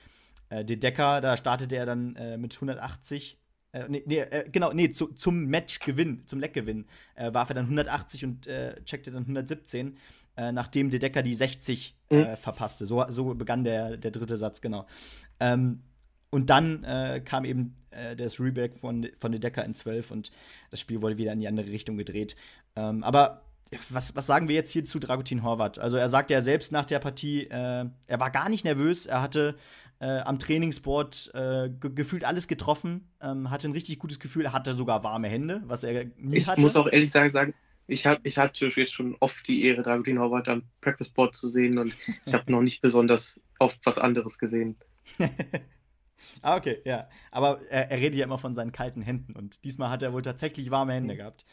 [0.51, 1.21] äh, De Decker.
[1.21, 3.39] Da startete er dann äh, mit 180
[3.73, 7.67] äh, nee, nee äh, genau, nee, zu, zum Matchgewinn, zum Leckgewinn, äh, warf er dann
[7.67, 9.99] 180 und äh, checkte dann 117,
[10.39, 12.37] äh, nachdem De Decker die 60 mhm.
[12.41, 12.87] verpasste.
[12.87, 14.87] So, so begann der, der dritte Satz, genau.
[15.41, 15.83] Ähm,
[16.31, 16.85] und dann
[17.25, 17.75] kam eben
[18.19, 20.31] das Reback von, von De Decker in 12 und
[20.71, 22.37] das Spiel wurde wieder in die andere Richtung gedreht.
[22.77, 23.49] Ähm, aber
[23.91, 25.79] was, was sagen wir jetzt hier zu Dragutin Horvath?
[25.79, 29.21] Also er sagte ja selbst nach der Partie, äh, er war gar nicht nervös, er
[29.21, 29.57] hatte
[30.01, 34.53] äh, am Trainingsboard äh, ge gefühlt alles getroffen, ähm, hatte ein richtig gutes Gefühl, er
[34.53, 36.61] hatte sogar warme Hände, was er nie ich hatte.
[36.61, 37.55] Ich muss auch ehrlich sagen, sagen
[37.89, 41.79] ich, hab, ich hatte jetzt schon oft die Ehre, Dragutin Horvath am Practiceboard zu sehen
[41.79, 41.97] und
[42.27, 44.77] ich habe noch nicht besonders oft was anderes gesehen.
[46.43, 47.09] ah, okay, ja.
[47.31, 50.23] Aber er, er, redet ja immer von seinen kalten Händen und diesmal hat er wohl
[50.23, 51.19] tatsächlich warme Hände mhm.
[51.19, 51.47] gehabt.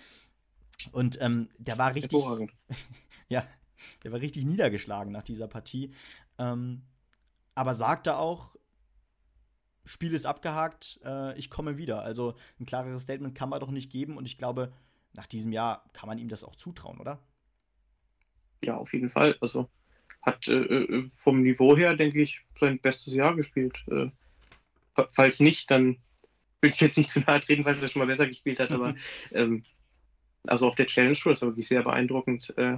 [0.91, 2.21] Und ähm, der war richtig.
[3.29, 3.47] ja,
[4.03, 5.93] der war richtig niedergeschlagen nach dieser Partie.
[6.37, 6.81] Ähm,
[7.55, 8.57] aber sagte auch,
[9.85, 12.01] Spiel ist abgehakt, äh, ich komme wieder.
[12.01, 14.73] Also ein klareres Statement kann man doch nicht geben und ich glaube,
[15.15, 17.19] nach diesem Jahr kann man ihm das auch zutrauen, oder?
[18.63, 19.35] Ja, auf jeden Fall.
[19.41, 19.69] Also
[20.21, 23.83] hat äh, äh vom Niveau her, denke ich, sein bestes Jahr gespielt.
[23.89, 24.09] Äh,
[25.09, 25.97] falls nicht, dann
[26.61, 28.95] will ich jetzt nicht zu nahe treten, weil er schon mal besser gespielt hat, aber
[29.31, 29.63] ähm,
[30.47, 32.53] also auf der Challenge Tour ist er wirklich sehr beeindruckend.
[32.57, 32.77] Äh,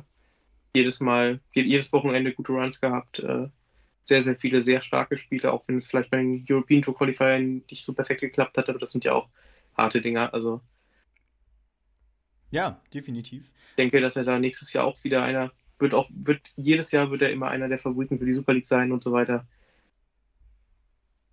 [0.76, 3.20] jedes Mal, jedes Wochenende gute Runs gehabt.
[3.20, 3.48] Äh,
[4.06, 7.64] sehr, sehr viele sehr starke Spiele, auch wenn es vielleicht bei den European Tour Qualifiern
[7.70, 9.28] nicht so perfekt geklappt hat, aber das sind ja auch
[9.78, 10.34] harte Dinger.
[10.34, 10.62] Also
[12.52, 13.52] ja, definitiv.
[13.72, 17.12] Ich denke, dass er da nächstes Jahr auch wieder einer wird auch wird jedes Jahr
[17.12, 19.46] wird er immer einer der Favoriten für die Super League sein und so weiter.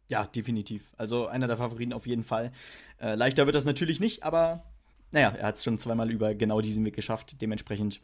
[0.09, 0.93] Ja, definitiv.
[0.97, 2.53] Also einer der Favoriten auf jeden Fall.
[3.01, 4.65] Äh, leichter wird das natürlich nicht, aber
[5.13, 7.41] naja, er hat es schon zweimal über genau diesen Weg geschafft.
[7.41, 8.01] Dementsprechend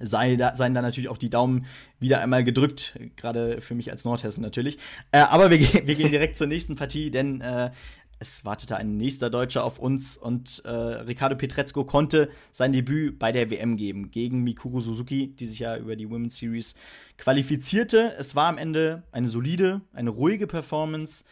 [0.00, 1.66] sei da, seien da natürlich auch die Daumen
[1.98, 4.78] wieder einmal gedrückt, gerade für mich als Nordhessen natürlich.
[5.12, 7.70] Äh, aber wir, wir, gehen direkt zur nächsten Partie, denn äh,
[8.18, 13.32] es wartete ein nächster Deutscher auf uns und äh, Ricardo Petrezco konnte sein Debüt bei
[13.32, 16.74] der WM geben gegen Mikuru Suzuki, die sich ja über die Women's Series
[17.16, 18.14] qualifizierte.
[18.18, 21.24] Es war am Ende eine solide, eine ruhige Performance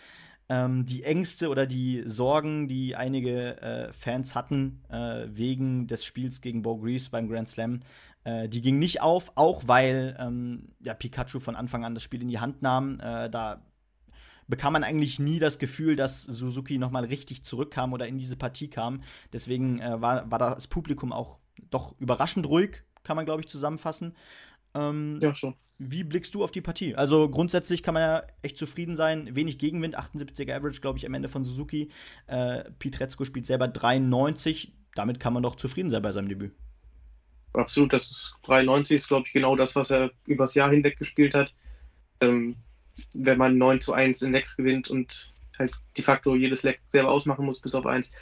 [0.49, 6.41] ähm, die Ängste oder die Sorgen, die einige äh, Fans hatten äh, wegen des Spiels
[6.41, 7.81] gegen Bo Greaves beim Grand Slam,
[8.25, 12.23] äh, die gingen nicht auf, auch weil ähm, ja, Pikachu von Anfang an das Spiel
[12.23, 13.01] in die Hand nahm.
[13.01, 13.63] Äh, da
[14.49, 18.37] bekam man eigentlich nie das Gefühl, dass Suzuki noch mal richtig zurückkam oder in diese
[18.37, 19.03] Partie kam.
[19.33, 21.39] Deswegen äh, war, war das Publikum auch
[21.71, 24.15] doch überraschend ruhig, kann man, glaube ich, zusammenfassen.
[24.75, 25.55] Ähm, ja, schon.
[25.79, 26.95] Wie blickst du auf die Partie?
[26.95, 29.37] Also grundsätzlich kann man ja echt zufrieden sein.
[29.37, 31.91] Wenig Gegenwind, 78er Average, glaube ich, am Ende von Suzuki.
[32.27, 34.73] Äh, Pietrezco spielt selber 93.
[34.95, 36.55] Damit kann man doch zufrieden sein bei seinem Debüt.
[37.53, 41.35] Absolut, das ist 93 ist, glaube ich, genau das, was er übers Jahr hinweg gespielt
[41.35, 41.53] hat.
[42.23, 42.57] Ähm,
[43.15, 47.11] wenn man 9 zu 1 in Lecks gewinnt und halt de facto jedes Leck selber
[47.11, 48.13] ausmachen muss, bis auf 1,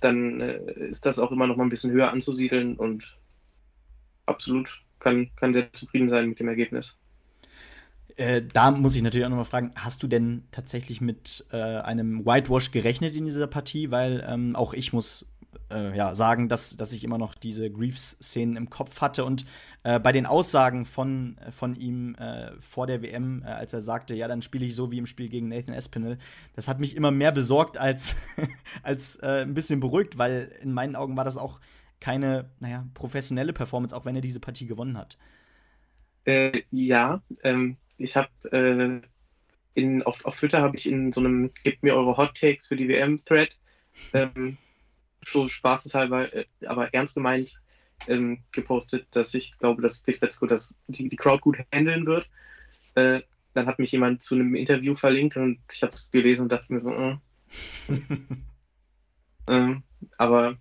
[0.00, 3.16] dann äh, ist das auch immer noch mal ein bisschen höher anzusiedeln und
[4.26, 6.98] absolut kann, kann sehr zufrieden sein mit dem Ergebnis.
[8.16, 12.24] Äh, da muss ich natürlich auch nochmal fragen, hast du denn tatsächlich mit äh, einem
[12.24, 13.90] Whitewash gerechnet in dieser Partie?
[13.90, 15.26] Weil ähm, auch ich muss
[15.70, 19.24] äh, ja, sagen, dass, dass ich immer noch diese Greaves-Szenen im Kopf hatte.
[19.24, 19.44] Und
[19.82, 24.14] äh, bei den Aussagen von, von ihm äh, vor der WM, äh, als er sagte,
[24.14, 26.18] ja, dann spiele ich so wie im Spiel gegen Nathan Espinel,
[26.54, 28.16] das hat mich immer mehr besorgt als,
[28.82, 31.60] als ein bisschen beruhigt, weil in meinen Augen war das auch
[32.00, 35.16] keine, naja, professionelle Performance, auch wenn er diese Partie gewonnen hat.
[36.24, 41.82] Äh, ja, ähm, ich habe äh, auf, auf Twitter habe ich in so einem Gebt
[41.82, 43.58] mir eure Hot Takes für die WM-Thread
[44.12, 44.56] ähm,
[45.26, 47.60] so spaßeshalber, äh, aber ernst gemeint
[48.08, 52.30] ähm, gepostet, dass ich glaube, dass Petretzko das, die, die Crowd gut handeln wird.
[52.94, 53.22] Äh,
[53.54, 56.72] dann hat mich jemand zu einem Interview verlinkt und ich habe es gelesen und dachte
[56.72, 57.16] mir so, äh.
[59.48, 59.82] ähm,
[60.18, 60.58] aber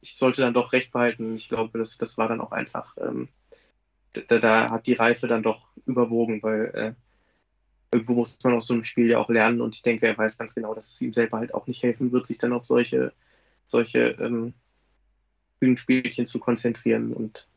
[0.00, 1.34] ich sollte dann doch recht behalten.
[1.34, 3.28] Ich glaube, das, das war dann auch einfach, ähm,
[4.12, 6.94] da, da, hat die Reife dann doch überwogen, weil äh,
[7.92, 10.38] irgendwo muss man aus so einem Spiel ja auch lernen und ich denke, er weiß
[10.38, 13.12] ganz genau, dass es ihm selber halt auch nicht helfen wird, sich dann auf solche,
[13.70, 14.54] solche ähm,
[15.60, 17.48] Bühnenspielchen zu konzentrieren und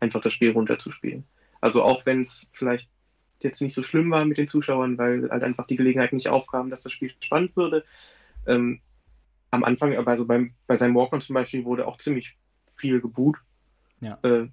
[0.00, 1.24] einfach das Spiel runterzuspielen.
[1.60, 2.90] Also auch wenn es vielleicht
[3.40, 6.70] jetzt nicht so schlimm war mit den Zuschauern, weil halt einfach die Gelegenheit nicht aufkam,
[6.70, 7.84] dass das Spiel spannend würde,
[8.46, 8.80] ähm,
[9.50, 12.36] am Anfang, also beim, bei seinem Walk-On zum Beispiel, wurde auch ziemlich
[12.76, 13.36] viel geboot.
[14.00, 14.18] Ja.
[14.22, 14.48] Äh,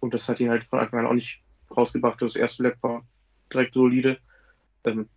[0.00, 1.42] und das hat ihn halt von Anfang an auch nicht
[1.76, 2.20] rausgebracht.
[2.22, 3.04] Das erste Lab war
[3.52, 4.18] direkt solide.
[4.84, 5.08] Ähm,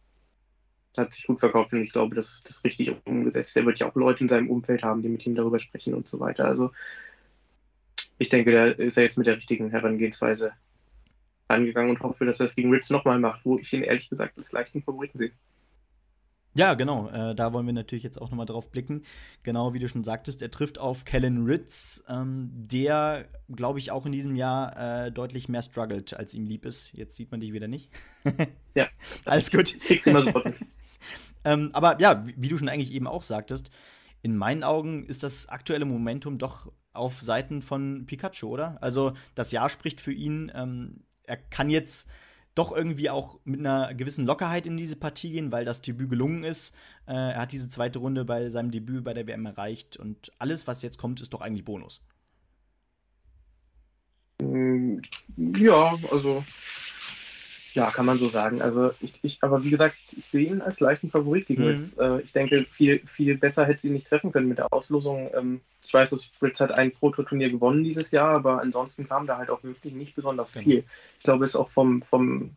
[0.97, 3.55] hat sich gut verkauft und ich glaube, das ist richtig umgesetzt.
[3.57, 6.07] Er wird ja auch Leute in seinem Umfeld haben, die mit ihm darüber sprechen und
[6.07, 6.45] so weiter.
[6.45, 6.71] Also
[8.17, 10.53] ich denke, da ist er jetzt mit der richtigen Herangehensweise
[11.47, 14.37] angegangen und hoffe, dass er es gegen Ritz nochmal macht, wo ich ihn ehrlich gesagt
[14.37, 15.31] als leichten Favoriten sehe.
[16.55, 17.09] Ja, genau.
[17.09, 19.03] Äh, da wollen wir natürlich jetzt auch nochmal drauf blicken.
[19.41, 24.05] Genau wie du schon sagtest, er trifft auf Kellen Ritz, ähm, der, glaube ich, auch
[24.05, 26.93] in diesem Jahr äh, deutlich mehr struggelt, als ihm lieb ist.
[26.93, 27.89] Jetzt sieht man dich wieder nicht.
[28.75, 28.87] ja.
[29.25, 29.75] Alles gut.
[29.75, 30.53] Ich krieg's immer sofort.
[31.45, 33.71] Ähm, aber ja, wie, du schon eigentlich eben auch sagtest,
[34.21, 38.77] in meinen Augen ist das aktuelle Momentum doch auf Seiten von Pikachu, oder?
[38.81, 40.51] Also das Jahr spricht für ihn.
[40.55, 42.07] Ähm, er kann jetzt
[42.55, 46.43] doch irgendwie auch mit einer gewissen Lockerheit in diese Partie gehen, weil das Debüt gelungen
[46.43, 46.73] ist.
[47.07, 50.67] Äh, er hat diese zweite Runde bei seinem Debüt bei der WM erreicht und alles,
[50.67, 52.01] was jetzt kommt, ist doch eigentlich Bonus.
[54.41, 54.99] Mm,
[55.35, 56.43] ja, also
[57.73, 58.61] ja, kann man so sagen.
[58.61, 61.69] Also ich, ich aber wie gesagt, ich, ich sehe ihn als leichten Favorit gegen mhm.
[61.69, 61.97] Ritz.
[61.97, 65.31] Äh, ich denke, viel, viel besser hätte sie ihn nicht treffen können mit der Auslosung.
[65.33, 69.37] Ähm, ich weiß, dass Ritz hat ein Prototurnier gewonnen dieses Jahr, aber ansonsten kam da
[69.37, 70.63] halt auch wirklich nicht besonders genau.
[70.63, 70.83] viel.
[71.17, 72.55] Ich glaube, es ist auch vom, vom,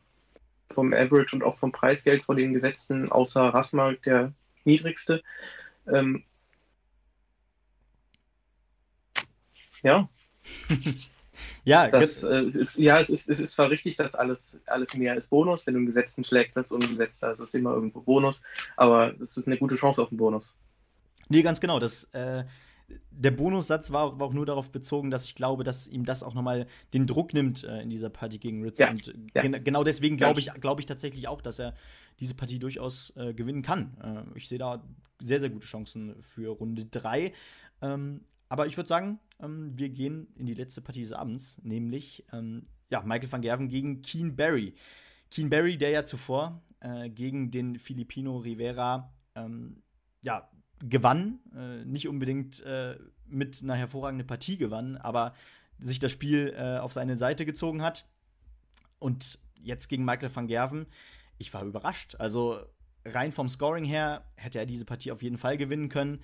[0.68, 4.32] vom Average und auch vom Preisgeld vor den Gesetzten außer Rasmark der
[4.64, 5.22] niedrigste.
[5.90, 6.24] Ähm,
[9.82, 10.08] ja.
[11.64, 15.16] Ja, das, äh, ist, ja es, ist, es ist zwar richtig, dass alles, alles mehr
[15.16, 15.66] ist Bonus.
[15.66, 18.42] Wenn du einen Gesetzten schlägst als ungesetzter, ist es immer irgendwo Bonus.
[18.76, 20.56] Aber es ist eine gute Chance auf einen Bonus.
[21.28, 21.78] Nee, ganz genau.
[21.80, 22.44] Das, äh,
[23.10, 26.22] der Bonussatz war auch, war auch, nur darauf bezogen, dass ich glaube, dass ihm das
[26.22, 28.78] auch nochmal den Druck nimmt äh, in dieser Partie gegen Ritz.
[28.78, 29.42] Ja, und ja.
[29.42, 31.74] Gen genau deswegen glaube ich, glaub ich tatsächlich auch, dass er
[32.20, 33.96] diese Partie durchaus äh, gewinnen kann.
[34.34, 34.84] Äh, ich sehe da
[35.20, 37.32] sehr, sehr gute Chancen für Runde 3.
[37.82, 42.24] Ähm, aber ich würde sagen, ähm, wir gehen in die letzte Partie des Abends, nämlich
[42.32, 44.74] ähm, ja, Michael van Gerven gegen Keen Barry.
[45.30, 49.82] Keen Barry, der ja zuvor äh, gegen den Filipino Rivera ähm,
[50.22, 50.48] ja,
[50.80, 55.34] gewann, äh, nicht unbedingt äh, mit einer hervorragenden Partie gewann, aber
[55.78, 58.06] sich das Spiel äh, auf seine Seite gezogen hat.
[58.98, 60.86] Und jetzt gegen Michael van Gerven,
[61.38, 62.16] ich war überrascht.
[62.18, 62.60] Also
[63.04, 66.20] rein vom Scoring her hätte er diese Partie auf jeden Fall gewinnen können.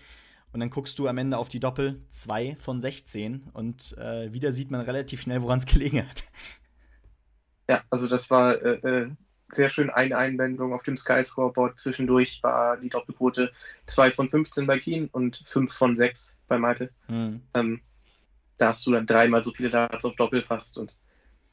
[0.53, 4.53] Und dann guckst du am Ende auf die Doppel 2 von 16 und äh, wieder
[4.53, 6.25] sieht man relativ schnell, woran es gelegen hat.
[7.71, 9.11] Ja, also das war äh, äh
[9.55, 11.79] sehr schön eine Einwendung auf dem Sky Scoreboard.
[11.79, 13.53] Zwischendurch war die Doppelquote
[13.87, 16.91] 2 von 15 bei Keen und 5 von 6 bei Michael.
[17.09, 17.43] Mhm.
[17.55, 17.81] Ähm,
[18.57, 20.97] da hast du dann dreimal so viele Darts auf Doppel fast und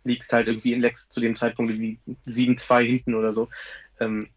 [0.03, 3.49] liegst halt irgendwie in Lex zu dem Zeitpunkt wie 7-2 hinten oder so.
[3.99, 4.29] Ähm,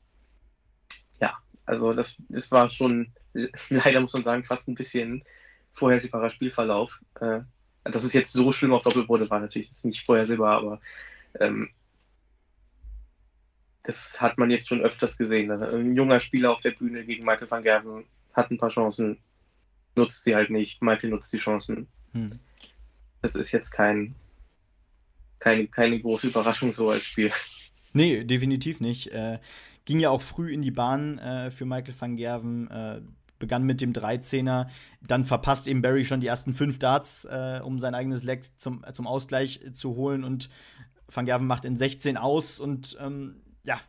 [1.20, 3.12] ja, also das, das war schon
[3.68, 5.24] leider muss man sagen, fast ein bisschen
[5.72, 7.00] vorhersehbarer Spielverlauf.
[7.20, 7.40] Äh,
[7.84, 10.80] dass es jetzt so schlimm auf Doppel wurde, war natürlich nicht vorhersehbar, aber
[11.40, 11.70] ähm,
[13.82, 15.50] das hat man jetzt schon öfters gesehen.
[15.50, 19.18] Ein junger Spieler auf der Bühne gegen Michael van Gerven hat ein paar Chancen,
[19.96, 20.80] nutzt sie halt nicht.
[20.82, 21.88] Michael nutzt die Chancen.
[22.12, 22.30] Hm.
[23.20, 24.14] Das ist jetzt kein,
[25.40, 27.32] keine, keine große Überraschung so als Spiel.
[27.92, 29.08] Nee, definitiv nicht.
[29.08, 29.38] Äh,
[29.84, 32.70] ging ja auch früh in die Bahn äh, für Michael van Gerven.
[32.70, 33.00] Äh,
[33.42, 34.68] begann mit dem 13er,
[35.04, 38.84] dann verpasst eben Barry schon die ersten fünf Darts, äh, um sein eigenes Leck zum,
[38.92, 40.48] zum Ausgleich zu holen und
[41.12, 43.80] Van Gerven macht in 16 aus und ähm, ja,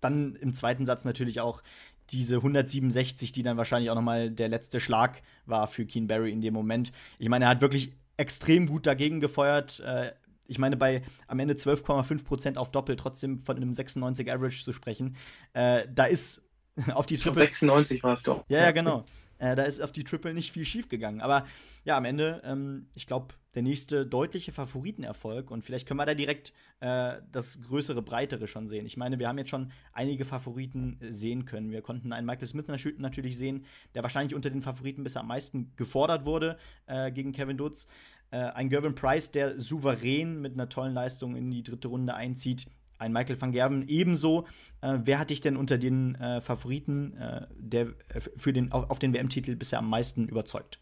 [0.00, 1.62] dann im zweiten Satz natürlich auch
[2.10, 6.42] diese 167, die dann wahrscheinlich auch nochmal der letzte Schlag war für Keen Barry in
[6.42, 6.92] dem Moment.
[7.18, 9.80] Ich meine, er hat wirklich extrem gut dagegen gefeuert.
[9.80, 10.12] Äh,
[10.46, 15.16] ich meine, bei am Ende 12,5% auf Doppel trotzdem von einem 96 Average zu sprechen,
[15.54, 16.42] äh, da ist
[16.94, 17.42] auf die Triple.
[17.42, 18.44] 96 war es doch.
[18.48, 19.04] Ja, ja, genau.
[19.38, 21.20] Äh, da ist auf die Triple nicht viel schief gegangen.
[21.20, 21.46] Aber
[21.84, 26.14] ja, am Ende, ähm, ich glaube, der nächste deutliche Favoritenerfolg und vielleicht können wir da
[26.14, 28.86] direkt äh, das größere, breitere schon sehen.
[28.86, 31.70] Ich meine, wir haben jetzt schon einige Favoriten äh, sehen können.
[31.70, 32.66] Wir konnten einen Michael Smith
[32.98, 37.56] natürlich sehen, der wahrscheinlich unter den Favoriten bisher am meisten gefordert wurde äh, gegen Kevin
[37.56, 37.86] Dutz.
[38.30, 42.66] Äh, ein Gervin Price, der souverän mit einer tollen Leistung in die dritte Runde einzieht
[43.00, 44.46] ein Michael van Gerven ebenso.
[44.80, 48.90] Äh, wer hat dich denn unter den äh, Favoriten äh, der, äh, für den, auf,
[48.90, 50.80] auf den WM-Titel bisher am meisten überzeugt?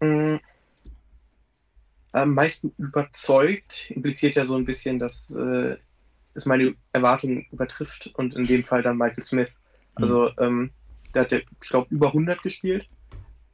[0.00, 0.40] Mhm.
[2.12, 5.76] Am meisten überzeugt impliziert ja so ein bisschen, dass äh,
[6.34, 9.50] es meine Erwartungen übertrifft und in dem Fall dann Michael Smith.
[9.94, 10.34] Also, mhm.
[10.38, 10.70] ähm,
[11.14, 12.88] der hat ja, ich glaube, über 100 gespielt.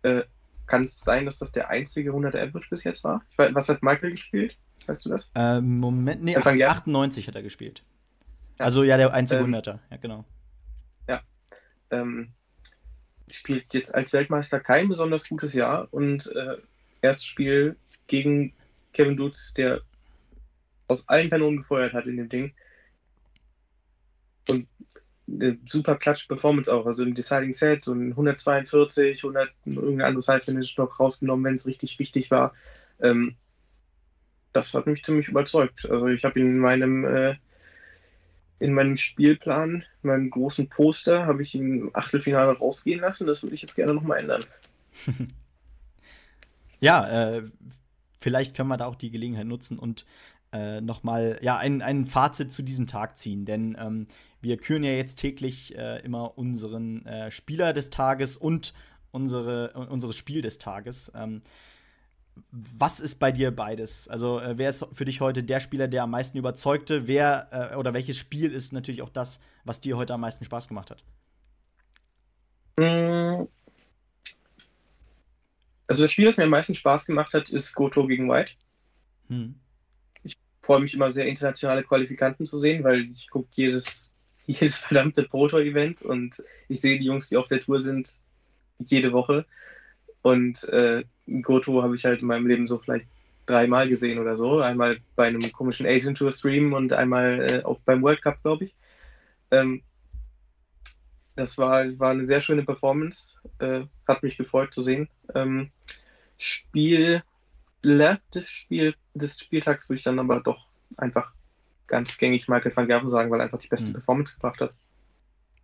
[0.02, 0.22] Äh,
[0.66, 3.22] kann es sein, dass das der einzige 100 Average bis jetzt war?
[3.36, 4.56] Weiß, was hat Michael gespielt?
[4.86, 5.30] Weißt du das?
[5.34, 7.82] Ähm, Moment, nee, 98 hat er gespielt.
[8.58, 8.64] Ja.
[8.64, 10.24] Also ja, der einzige ähm, Hunderter, ja, genau.
[11.08, 11.22] Ja.
[11.90, 12.32] Ähm,
[13.28, 16.56] spielt jetzt als Weltmeister kein besonders gutes Jahr und äh,
[17.02, 17.76] erstes Spiel
[18.06, 18.52] gegen
[18.92, 19.82] Kevin Dutz, der
[20.88, 22.52] aus allen Kanonen gefeuert hat in dem Ding.
[24.48, 24.66] Und
[25.28, 26.86] eine super Klatsch-Performance auch.
[26.86, 31.98] Also im Deciding Set und 142, 100, irgendein anderes Halbfinish noch rausgenommen, wenn es richtig
[31.98, 32.52] wichtig war.
[33.00, 33.36] Ähm,
[34.52, 35.88] das hat mich ziemlich überzeugt.
[35.90, 37.36] Also ich habe ihn in meinem äh,
[38.60, 43.26] in meinem Spielplan, in meinem großen Poster, habe ich ihn im Achtelfinale rausgehen lassen.
[43.26, 44.44] Das würde ich jetzt gerne nochmal ändern.
[46.80, 47.42] ja, äh,
[48.20, 50.04] vielleicht können wir da auch die Gelegenheit nutzen und
[50.52, 53.46] äh, nochmal ja, ein, ein Fazit zu diesem Tag ziehen.
[53.46, 54.06] Denn ähm,
[54.42, 58.74] wir küren ja jetzt täglich äh, immer unseren äh, Spieler des Tages und
[59.10, 61.10] unsere, unseres Spiel des Tages.
[61.14, 61.40] Ähm,
[62.50, 64.08] was ist bei dir beides?
[64.08, 67.06] Also, äh, wer ist für dich heute der Spieler, der am meisten überzeugte?
[67.06, 70.68] Wer äh, oder welches Spiel ist natürlich auch das, was dir heute am meisten Spaß
[70.68, 71.04] gemacht hat?
[72.78, 73.48] Hm.
[75.86, 78.52] Also, das Spiel, das mir am meisten Spaß gemacht hat, ist Goto gegen White.
[79.28, 79.54] Hm.
[80.22, 84.10] Ich freue mich immer sehr, internationale Qualifikanten zu sehen, weil ich gucke jedes,
[84.46, 88.18] jedes verdammte Proto-Event und ich sehe die Jungs, die auf der Tour sind,
[88.78, 89.46] jede Woche.
[90.22, 91.04] Und äh,
[91.42, 93.06] Goto habe ich halt in meinem Leben so vielleicht
[93.46, 94.60] dreimal gesehen oder so.
[94.60, 98.64] Einmal bei einem komischen Asian Tour Stream und einmal äh, auch beim World Cup, glaube
[98.64, 98.74] ich.
[99.50, 99.82] Ähm,
[101.36, 103.36] das war, war eine sehr schöne Performance.
[103.58, 105.08] Äh, hat mich gefreut zu sehen.
[105.34, 105.70] Ähm,
[106.36, 107.22] Spiel
[107.82, 110.66] des, Spiel, des Spieltags würde ich dann aber doch
[110.98, 111.32] einfach
[111.86, 113.94] ganz gängig Michael van Gerven sagen, weil er einfach die beste mhm.
[113.94, 114.74] Performance gebracht hat.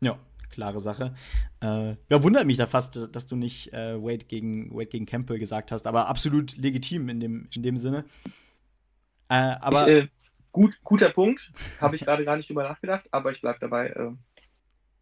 [0.00, 0.18] Ja,
[0.50, 1.14] klare Sache.
[1.60, 5.38] Äh, ja, wundert mich da fast, dass du nicht äh, Wade, gegen, Wade gegen Campbell
[5.38, 8.04] gesagt hast, aber absolut legitim in dem, in dem Sinne.
[9.28, 10.08] Äh, aber ich, äh,
[10.52, 13.94] gut, guter Punkt, habe ich gerade gar nicht drüber nachgedacht, aber ich bleibe dabei.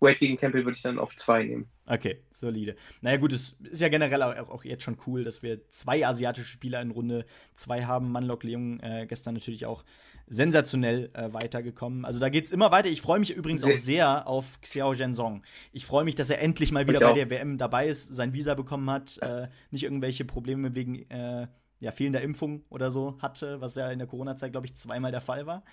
[0.04, 1.68] Wade gegen Campbell würde ich dann auf zwei nehmen.
[1.86, 2.76] Okay, solide.
[3.00, 6.46] Naja, gut, es ist ja generell auch, auch, jetzt schon cool, dass wir zwei asiatische
[6.46, 7.26] Spieler in Runde
[7.56, 8.12] zwei haben.
[8.12, 9.84] Manlock Leung äh, gestern natürlich auch
[10.26, 12.04] sensationell äh, weitergekommen.
[12.04, 12.88] Also da geht es immer weiter.
[12.88, 13.72] Ich freue mich übrigens sehr.
[13.72, 15.42] auch sehr auf Xiao Zhenzong.
[15.72, 18.54] Ich freue mich, dass er endlich mal wieder bei der WM dabei ist, sein Visa
[18.54, 21.46] bekommen hat, äh, nicht irgendwelche Probleme wegen äh,
[21.80, 25.20] ja, fehlender Impfung oder so hatte, was ja in der Corona-Zeit, glaube ich, zweimal der
[25.20, 25.64] Fall war.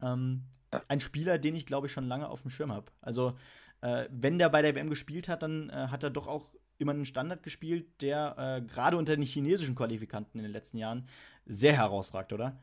[0.00, 0.44] Ähm,
[0.88, 2.90] ein Spieler, den ich, glaube ich, schon lange auf dem Schirm habe.
[3.00, 3.34] Also,
[3.80, 6.92] äh, wenn der bei der WM gespielt hat, dann äh, hat er doch auch immer
[6.92, 11.08] einen Standard gespielt, der äh, gerade unter den chinesischen Qualifikanten in den letzten Jahren
[11.46, 12.58] sehr herausragt, oder?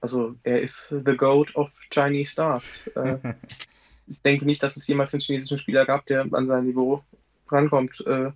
[0.00, 2.86] Also er ist the goat of Chinese Stars.
[2.88, 3.18] äh,
[4.06, 7.02] ich denke nicht, dass es jemals einen chinesischen Spieler gab, der an sein Niveau
[7.48, 8.00] rankommt.
[8.06, 8.30] Äh,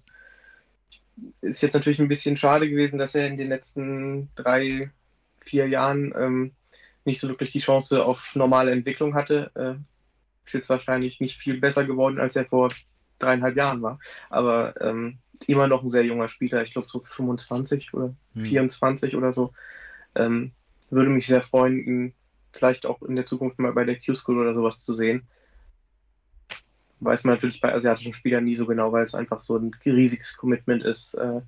[1.40, 4.90] ist jetzt natürlich ein bisschen schade gewesen, dass er in den letzten drei,
[5.40, 6.52] vier Jahren ähm,
[7.04, 9.50] nicht so wirklich die Chance auf normale Entwicklung hatte.
[10.44, 12.70] Ist jetzt wahrscheinlich nicht viel besser geworden, als er vor
[13.18, 13.98] dreieinhalb Jahren war.
[14.30, 18.44] Aber ähm, immer noch ein sehr junger Spieler, ich glaube so 25 oder hm.
[18.44, 19.52] 24 oder so.
[20.14, 20.52] Ähm,
[20.90, 22.14] würde mich sehr freuen, ihn
[22.52, 25.26] vielleicht auch in der Zukunft mal bei der Q-School oder sowas zu sehen.
[27.00, 30.36] Weiß man natürlich bei asiatischen Spielern nie so genau, weil es einfach so ein riesiges
[30.36, 31.40] Commitment ist äh,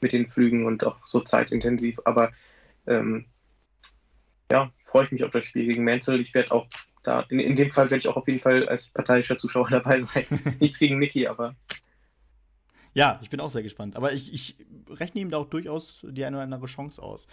[0.00, 1.98] mit den Flügen und auch so zeitintensiv.
[2.04, 2.32] Aber
[2.86, 3.26] ähm,
[4.50, 6.20] ja, freue ich mich auf das Spiel gegen Menzel.
[6.20, 6.68] Ich werde auch
[7.02, 10.00] da, in, in dem Fall werde ich auch auf jeden Fall als parteiischer Zuschauer dabei
[10.00, 10.24] sein.
[10.60, 11.54] Nichts gegen Niki, aber
[12.94, 13.96] ja, ich bin auch sehr gespannt.
[13.96, 14.56] Aber ich, ich
[14.88, 17.26] rechne ihm da auch durchaus die eine oder andere Chance aus.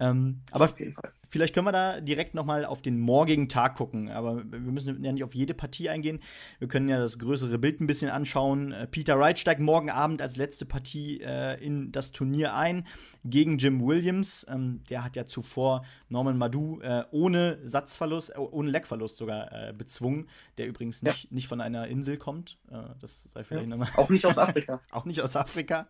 [0.00, 1.12] Ähm, aber auf jeden Fall.
[1.28, 4.08] vielleicht können wir da direkt noch mal auf den morgigen Tag gucken.
[4.08, 6.20] Aber wir müssen ja nicht auf jede Partie eingehen.
[6.58, 8.72] Wir können ja das größere Bild ein bisschen anschauen.
[8.72, 12.86] Äh, Peter Wright steigt morgen Abend als letzte Partie äh, in das Turnier ein
[13.24, 14.46] gegen Jim Williams.
[14.48, 19.72] Ähm, der hat ja zuvor Norman Madu äh, ohne Satzverlust, äh, ohne Leckverlust sogar äh,
[19.72, 20.28] bezwungen.
[20.56, 21.28] Der übrigens nicht, ja.
[21.32, 22.58] nicht von einer Insel kommt.
[22.70, 23.76] Äh, das sei vielleicht ja.
[23.76, 23.90] nochmal.
[23.96, 24.80] Auch nicht aus Afrika.
[25.02, 25.88] auch nicht aus Afrika.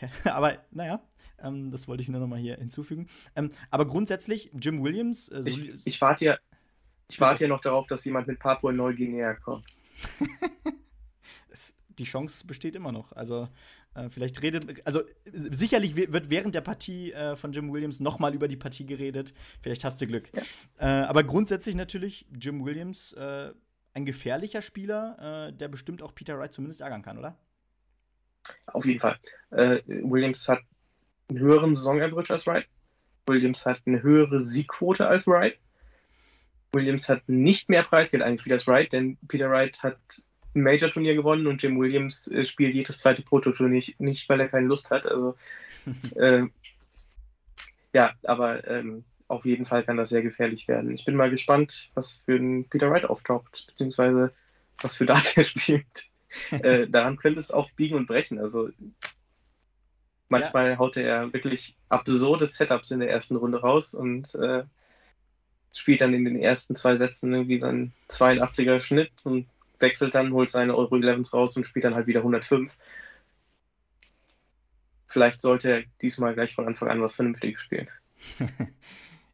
[0.24, 1.02] aber naja,
[1.42, 3.08] ähm, das wollte ich nur noch mal hier hinzufügen.
[3.34, 5.28] Ähm, aber grundsätzlich, Jim Williams.
[5.28, 6.38] Äh, so ich, ich warte ja,
[7.10, 9.66] ich warte ja noch darauf, dass jemand mit Papua-Neuguinea kommt.
[11.98, 13.12] die Chance besteht immer noch.
[13.12, 13.48] Also
[13.94, 15.02] äh, vielleicht redet, also
[15.32, 19.34] sicherlich wird während der Partie äh, von Jim Williams noch mal über die Partie geredet.
[19.60, 20.30] Vielleicht hast du Glück.
[20.32, 20.42] Ja.
[20.78, 23.52] Äh, aber grundsätzlich natürlich Jim Williams äh,
[23.92, 27.38] ein gefährlicher Spieler, äh, der bestimmt auch Peter Wright zumindest ärgern kann, oder?
[28.66, 29.16] Auf jeden Fall.
[29.50, 30.60] Äh, Williams hat
[31.28, 32.66] einen höheren Saison-Average als Wright.
[33.26, 35.58] Williams hat eine höhere Siegquote als Wright.
[36.72, 39.98] Williams hat nicht mehr Preisgeld eingespielt als Wright, denn Peter Wright hat
[40.54, 44.48] ein Major-Turnier gewonnen und Jim Williams äh, spielt jedes zweite Proto-Turnier nicht, nicht, weil er
[44.48, 45.06] keine Lust hat.
[45.06, 45.36] Also,
[46.16, 46.44] äh,
[47.92, 50.92] ja, aber ähm, auf jeden Fall kann das sehr gefährlich werden.
[50.92, 54.30] Ich bin mal gespannt, was für ein Peter Wright auftaucht, beziehungsweise
[54.80, 56.08] was für Data er spielt.
[56.50, 58.38] äh, daran könnte es auch biegen und brechen.
[58.38, 58.70] Also
[60.28, 60.78] manchmal ja.
[60.78, 64.64] haut er wirklich absurde Setups in der ersten Runde raus und äh,
[65.72, 69.46] spielt dann in den ersten zwei Sätzen irgendwie seinen 82er Schnitt und
[69.80, 72.76] wechselt dann, holt seine Euro 11s raus und spielt dann halt wieder 105.
[75.06, 77.88] Vielleicht sollte er diesmal gleich von Anfang an was Vernünftiges spielen.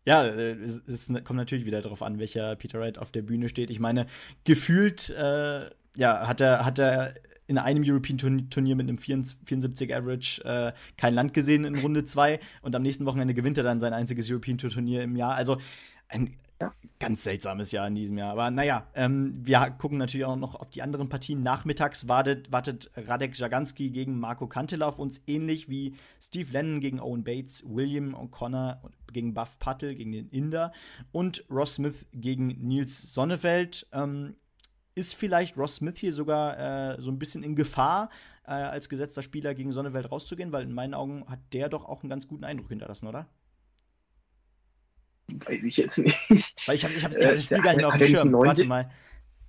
[0.07, 3.49] Ja, äh, es, es, kommt natürlich wieder darauf an, welcher Peter Wright auf der Bühne
[3.49, 3.71] steht.
[3.71, 4.07] Ich meine,
[4.45, 7.15] gefühlt äh, ja, hat er, hat er
[7.51, 12.39] in einem European Turnier mit einem 74 Average äh, kein Land gesehen in Runde 2
[12.63, 15.35] und am nächsten Wochenende gewinnt er dann sein einziges European Turnier im Jahr.
[15.35, 15.59] Also
[16.07, 16.73] ein ja.
[17.01, 18.31] ganz seltsames Jahr in diesem Jahr.
[18.31, 21.43] Aber naja, ähm, wir gucken natürlich auch noch auf die anderen Partien.
[21.43, 27.01] Nachmittags wartet, wartet Radek Jaganski gegen Marco Kantela auf uns, ähnlich wie Steve Lennon gegen
[27.01, 28.81] Owen Bates, William O'Connor
[29.13, 30.73] gegen Buff Patel, gegen den Inder
[31.11, 33.89] und Ross Smith gegen Nils Sonnefeld.
[33.93, 34.37] Ähm,
[34.95, 38.11] ist vielleicht Ross Smith hier sogar äh, so ein bisschen in Gefahr,
[38.45, 40.53] äh, als gesetzter Spieler gegen Sonnewelt rauszugehen?
[40.53, 43.27] Weil in meinen Augen hat der doch auch einen ganz guten Eindruck hinterlassen, oder?
[45.29, 46.17] Weiß ich jetzt nicht.
[46.67, 48.33] Weil ich habe ich hab, äh, das Spiel gar nicht auf dem Schirm.
[48.33, 48.91] Warte mal.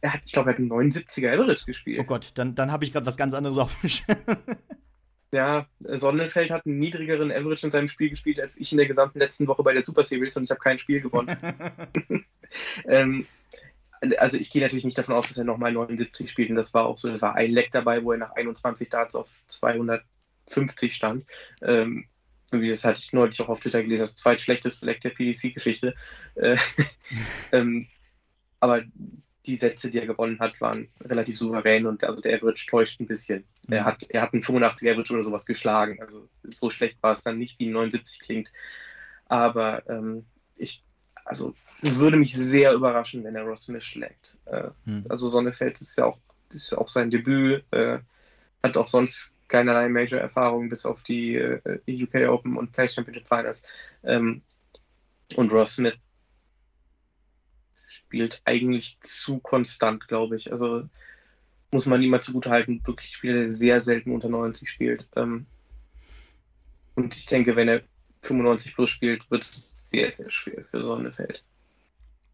[0.02, 2.00] Er hat, ich glaube, er hat einen 79er Average gespielt.
[2.02, 4.18] Oh Gott, dann, dann habe ich gerade was ganz anderes auf dem Schirm.
[5.34, 9.20] Ja, Sonnenfeld hat einen niedrigeren Average in seinem Spiel gespielt als ich in der gesamten
[9.20, 11.38] letzten Woche bei der Super Series und ich habe kein Spiel gewonnen.
[12.86, 13.26] ähm,
[14.18, 16.50] also ich gehe natürlich nicht davon aus, dass er nochmal 79 spielt.
[16.50, 19.16] Und das war auch so, da war ein Leck dabei, wo er nach 21 Darts
[19.16, 21.26] auf 250 stand.
[21.62, 22.06] Ähm,
[22.52, 25.96] das hatte ich neulich auch auf Twitter gelesen, das zweitschlechteste Leck der PDC-Geschichte.
[26.36, 26.58] Äh,
[27.52, 27.88] ähm,
[28.60, 28.84] aber
[29.46, 33.08] die Sätze, die er gewonnen hat, waren relativ souverän und also der Average täuscht ein
[33.08, 33.46] bisschen.
[33.68, 33.74] Mhm.
[33.74, 36.02] Er, hat, er hat einen 85 Average oder sowas geschlagen.
[36.02, 38.52] Also so schlecht war es dann nicht, wie ein 79 klingt.
[39.26, 40.26] Aber ähm,
[40.58, 40.84] ich
[41.32, 44.38] also würde mich sehr überraschen, wenn er Ross Smith schlägt.
[44.46, 45.06] Äh, hm.
[45.08, 46.18] Also Sonnefeld ist ja auch,
[46.52, 48.00] ist ja auch sein Debüt, äh,
[48.62, 53.66] hat auch sonst keinerlei Major-Erfahrung bis auf die äh, UK Open und Place Championship Finals.
[54.04, 54.42] Ähm,
[55.38, 55.96] und Ross Smith
[57.76, 60.52] spielt eigentlich zu konstant, glaube ich.
[60.52, 60.84] Also
[61.72, 65.08] muss man ihm mal zugute halten, wirklich Spieler, der sehr selten unter 90 spielt.
[65.16, 65.46] Ähm,
[66.96, 67.84] und ich denke, wenn er
[68.22, 71.44] 95 plus spielt, wird es sehr, sehr schwer für Sonnefeld.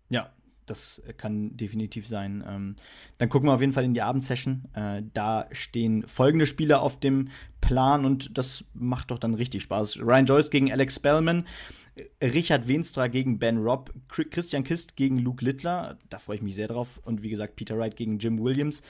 [0.09, 0.31] Ja,
[0.65, 2.43] das kann definitiv sein.
[2.47, 2.75] Ähm,
[3.17, 4.65] dann gucken wir auf jeden Fall in die Abendsession.
[4.73, 7.29] Äh, da stehen folgende Spieler auf dem
[7.61, 9.99] Plan und das macht doch dann richtig Spaß.
[9.99, 11.45] Ryan Joyce gegen Alex Spellman,
[12.21, 15.97] Richard Wenstra gegen Ben Robb, Christian Kist gegen Luke Littler.
[16.09, 16.99] Da freue ich mich sehr drauf.
[17.03, 18.81] Und wie gesagt, Peter Wright gegen Jim Williams.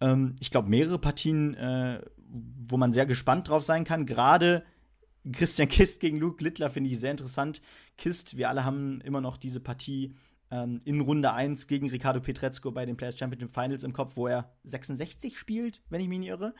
[0.00, 2.00] Ähm, ich glaube, mehrere Partien, äh,
[2.68, 4.06] wo man sehr gespannt drauf sein kann.
[4.06, 4.64] Gerade
[5.32, 7.60] Christian Kist gegen Luke Littler finde ich sehr interessant.
[7.96, 10.14] Kist, wir alle haben immer noch diese Partie
[10.50, 14.26] ähm, in Runde 1 gegen Ricardo Petrezco bei den Players Championship Finals im Kopf, wo
[14.26, 16.54] er 66 spielt, wenn ich mich nicht irre.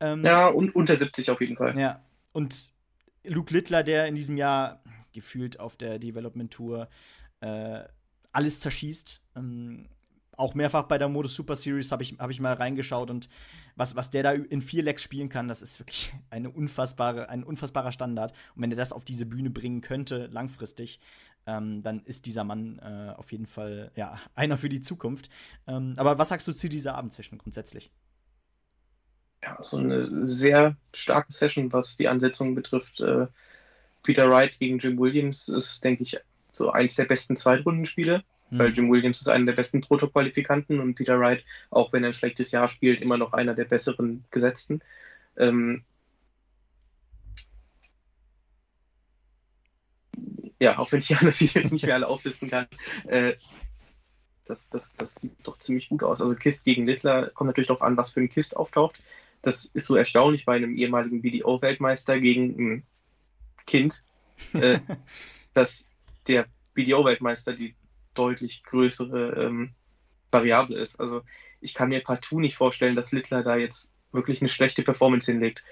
[0.00, 1.78] Ähm, ja, und unter 70 auf jeden Fall.
[1.78, 2.70] Ja, und
[3.24, 4.82] Luke Littler, der in diesem Jahr
[5.12, 6.88] gefühlt auf der Development Tour
[7.40, 7.80] äh,
[8.32, 9.22] alles zerschießt.
[9.36, 9.88] Ähm,
[10.38, 13.28] auch mehrfach bei der Modus Super Series habe ich, hab ich mal reingeschaut und
[13.76, 17.44] was, was der da in vier Lecks spielen kann, das ist wirklich eine unfassbare, ein
[17.44, 18.32] unfassbarer Standard.
[18.54, 21.00] Und wenn er das auf diese Bühne bringen könnte, langfristig,
[21.46, 25.28] ähm, dann ist dieser Mann äh, auf jeden Fall ja, einer für die Zukunft.
[25.66, 27.90] Ähm, aber was sagst du zu dieser Abendsession grundsätzlich?
[29.42, 33.00] Ja, so eine sehr starke Session, was die Ansetzung betrifft.
[33.00, 33.28] Äh,
[34.02, 36.18] Peter Wright gegen Jim Williams ist, denke ich,
[36.52, 38.24] so eins der besten Zweitrundenspiele.
[38.50, 38.58] Mhm.
[38.58, 42.14] Weil Jim Williams ist einer der besten Protoqualifikanten und Peter Wright, auch wenn er ein
[42.14, 44.80] schlechtes Jahr spielt, immer noch einer der besseren Gesetzten.
[45.36, 45.84] Ähm
[50.60, 52.66] ja, auch wenn ich ja natürlich jetzt nicht mehr alle auflisten kann,
[53.06, 53.34] äh,
[54.44, 56.20] das, das, das sieht doch ziemlich gut aus.
[56.20, 58.98] Also Kist gegen Littler kommt natürlich darauf an, was für ein Kist auftaucht.
[59.42, 62.82] Das ist so erstaunlich bei einem ehemaligen BDO-Weltmeister gegen ein
[63.66, 64.02] Kind,
[64.54, 64.80] äh,
[65.54, 65.88] dass
[66.26, 67.74] der BDO-Weltmeister die
[68.18, 69.70] deutlich größere ähm,
[70.30, 71.00] Variable ist.
[71.00, 71.22] Also
[71.60, 75.62] ich kann mir partout nicht vorstellen, dass Littler da jetzt wirklich eine schlechte Performance hinlegt.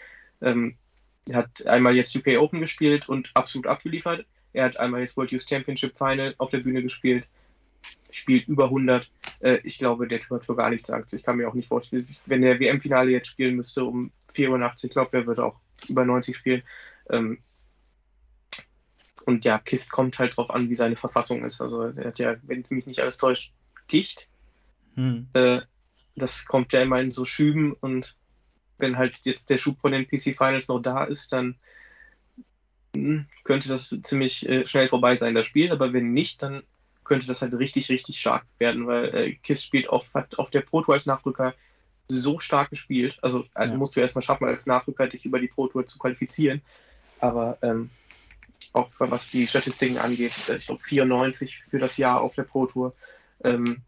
[0.41, 0.77] Ähm,
[1.29, 4.27] er hat einmal jetzt UK Open gespielt und absolut abgeliefert.
[4.53, 7.27] Er hat einmal jetzt World Youth Championship Final auf der Bühne gespielt,
[8.11, 9.11] spielt über 100.
[9.41, 11.15] Äh, ich glaube, der Typ hat für gar nichts Angst.
[11.15, 14.95] Ich kann mir auch nicht vorstellen, wenn der WM-Finale jetzt spielen müsste um 84, ich
[14.95, 15.57] glaube, der würde auch
[15.89, 16.63] über 90 spielen.
[17.11, 17.39] Ähm,
[19.27, 21.61] und ja, Kist kommt halt drauf an, wie seine Verfassung ist.
[21.61, 23.53] Also er hat ja, wenn es mich nicht alles täuscht,
[23.93, 24.29] dicht.
[24.95, 25.27] Hm.
[25.35, 25.61] Äh,
[26.15, 28.17] das kommt ja immer in so Schüben und
[28.79, 31.57] wenn halt jetzt der Schub von den PC Finals noch da ist, dann
[32.95, 35.73] hm, könnte das ziemlich äh, schnell vorbei sein, das Spiel.
[35.73, 36.63] Aber wenn nicht, dann
[37.03, 40.61] könnte das halt richtig, richtig stark werden, weil äh, Kiss spielt auf, hat auf der
[40.61, 41.55] Pro Tour als Nachrücker
[42.07, 43.19] so stark gespielt.
[43.23, 43.77] Also äh, ja.
[43.77, 46.63] musst du erstmal schaffen, als Nachrücker dich über die Pro Tour zu qualifizieren.
[47.19, 47.91] Aber ähm,
[48.77, 50.33] auch was die Statistiken angeht.
[50.49, 52.95] Äh, ich glaube 94 für das Jahr auf der Pro Tour.
[53.43, 53.83] Ähm,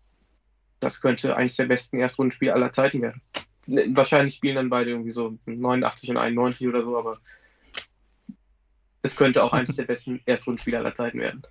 [0.81, 3.21] das könnte eines der besten Erstrundenspiele aller Zeiten werden.
[3.67, 7.19] Ne, wahrscheinlich spielen dann beide irgendwie so 89 und 91 oder so, aber
[9.03, 11.43] es könnte auch eines der besten Erstrundenspiele aller Zeiten werden.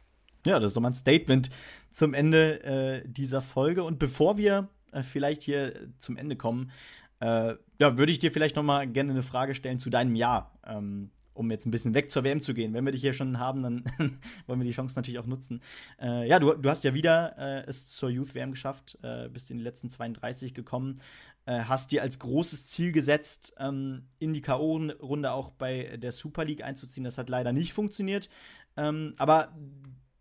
[0.46, 1.50] Ja, das ist doch mal ein Statement
[1.92, 3.84] zum Ende äh, dieser Folge.
[3.84, 6.72] Und bevor wir äh, vielleicht hier zum Ende kommen,
[7.20, 10.58] äh, ja, würde ich dir vielleicht noch mal gerne eine Frage stellen zu deinem Jahr.
[10.66, 12.74] Ähm, um jetzt ein bisschen weg zur WM zu gehen.
[12.74, 13.84] Wenn wir dich hier schon haben, dann
[14.48, 15.62] wollen wir die Chance natürlich auch nutzen.
[16.02, 19.52] Äh, ja, du, du, hast ja wieder äh, es zur Youth WM geschafft, äh, bist
[19.52, 21.00] in die letzten 32 gekommen,
[21.46, 26.46] äh, hast dir als großes Ziel gesetzt, ähm, in die K.O.-Runde auch bei der Super
[26.46, 27.04] League einzuziehen.
[27.04, 28.30] Das hat leider nicht funktioniert.
[28.76, 29.56] Ähm, aber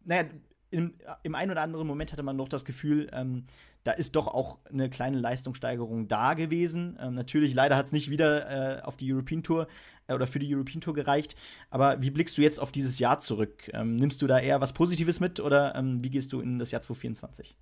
[0.05, 0.29] naja,
[0.71, 3.45] im, im einen oder anderen Moment hatte man noch das Gefühl, ähm,
[3.85, 6.99] da ist doch auch eine kleine Leistungssteigerung da gewesen.
[7.01, 9.69] Ähm, natürlich, leider hat es nicht wieder äh, auf die European Tour
[10.09, 11.37] äh, oder für die European Tour gereicht.
[11.71, 13.71] Aber wie blickst du jetzt auf dieses Jahr zurück?
[13.73, 16.73] Ähm, nimmst du da eher was Positives mit oder ähm, wie gehst du in das
[16.73, 17.57] Jahr 2024?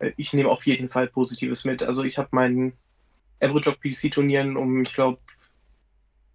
[0.00, 1.82] Äh, ich nehme auf jeden Fall Positives mit.
[1.82, 2.74] Also ich habe meinen
[3.40, 5.20] Average of PC-Turnieren um, ich glaube,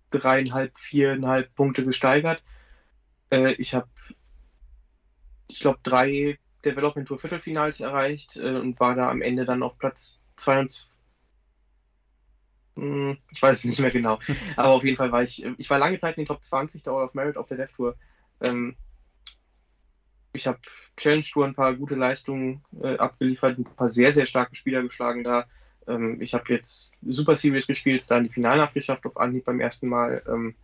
[0.10, 2.44] dreieinhalb, viereinhalb Punkte gesteigert.
[3.32, 3.88] Äh, ich habe,
[5.48, 9.78] ich glaube, drei Development Tour Viertelfinals erreicht äh, und war da am Ende dann auf
[9.78, 10.88] Platz 22.
[12.76, 14.20] Hm, ich weiß es nicht mehr genau.
[14.56, 16.94] Aber auf jeden Fall war ich, ich war lange Zeit in den Top 20 der
[16.94, 17.96] All of Merit auf der Dev Tour.
[18.42, 18.76] Ähm,
[20.34, 20.60] ich habe
[20.98, 25.24] Challenge Tour ein paar gute Leistungen äh, abgeliefert, ein paar sehr, sehr starke Spieler geschlagen
[25.24, 25.46] da.
[25.88, 29.60] Ähm, ich habe jetzt Super Series gespielt, da in die Finalnacht geschafft auf Anhieb beim
[29.62, 30.22] ersten Mal.
[30.28, 30.56] Ähm,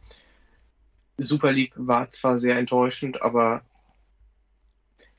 [1.17, 3.63] Super League war zwar sehr enttäuschend, aber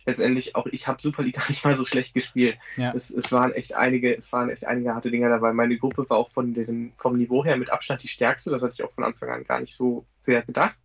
[0.05, 2.59] letztendlich auch, ich habe Super League gar nicht mal so schlecht gespielt.
[2.77, 2.93] Ja.
[2.95, 5.53] Es, es, waren echt einige, es waren echt einige harte Dinger dabei.
[5.53, 8.51] Meine Gruppe war auch von den, vom Niveau her mit Abstand die stärkste.
[8.51, 10.77] Das hatte ich auch von Anfang an gar nicht so sehr gedacht.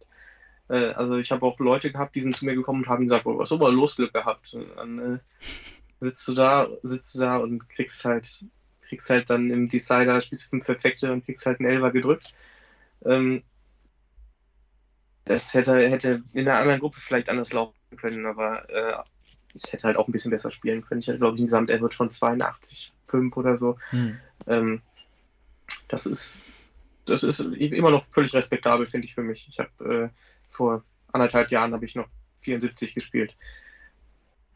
[0.70, 3.26] Äh, also ich habe auch Leute gehabt, die sind zu mir gekommen und haben gesagt,
[3.26, 4.54] oh, was aber Losglück gehabt.
[4.54, 5.20] Und dann äh,
[6.00, 8.46] sitzt du da, sitzt du da und kriegst halt,
[8.82, 12.34] kriegst halt dann im Decider, spielst du fünf Perfekte und kriegst halt einen Elfer gedrückt.
[13.06, 13.44] Ähm,
[15.26, 19.04] das hätte, hätte in einer anderen Gruppe vielleicht anders laufen können, aber äh,
[19.54, 21.00] ich hätte halt auch ein bisschen besser spielen können.
[21.00, 23.78] Ich hatte, glaube ich, ein Gesamt-Average von 82,5 oder so.
[23.92, 24.20] Hm.
[24.48, 24.82] Ähm,
[25.88, 26.38] das ist
[27.08, 29.48] das ist immer noch völlig respektabel, finde ich für mich.
[29.50, 32.08] Ich habe äh, vor anderthalb Jahren habe ich noch
[32.42, 33.36] 74 gespielt.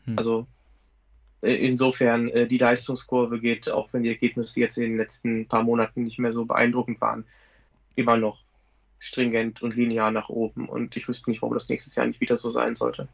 [0.05, 0.15] Hm.
[0.17, 0.47] Also
[1.41, 5.63] äh, insofern äh, die Leistungskurve geht, auch wenn die Ergebnisse jetzt in den letzten paar
[5.63, 7.25] Monaten nicht mehr so beeindruckend waren,
[7.95, 8.43] immer noch
[8.99, 10.69] stringent und linear nach oben.
[10.69, 13.07] Und ich wüsste nicht, warum das nächstes Jahr nicht wieder so sein sollte.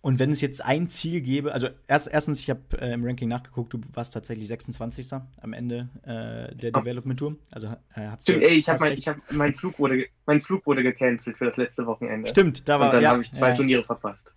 [0.00, 3.28] Und wenn es jetzt ein Ziel gäbe, also erst, erstens, ich habe äh, im Ranking
[3.28, 5.08] nachgeguckt, du warst tatsächlich 26.
[5.40, 6.80] am Ende äh, der oh.
[6.80, 7.36] Development Tour.
[7.50, 11.36] Also äh, Stimmt, ey, ich habe mein, hab, mein Flug wurde mein Flug wurde gecancelt
[11.36, 12.28] für das letzte Wochenende.
[12.28, 14.36] Stimmt, da war Und dann ja, habe ich zwei Turniere verpasst.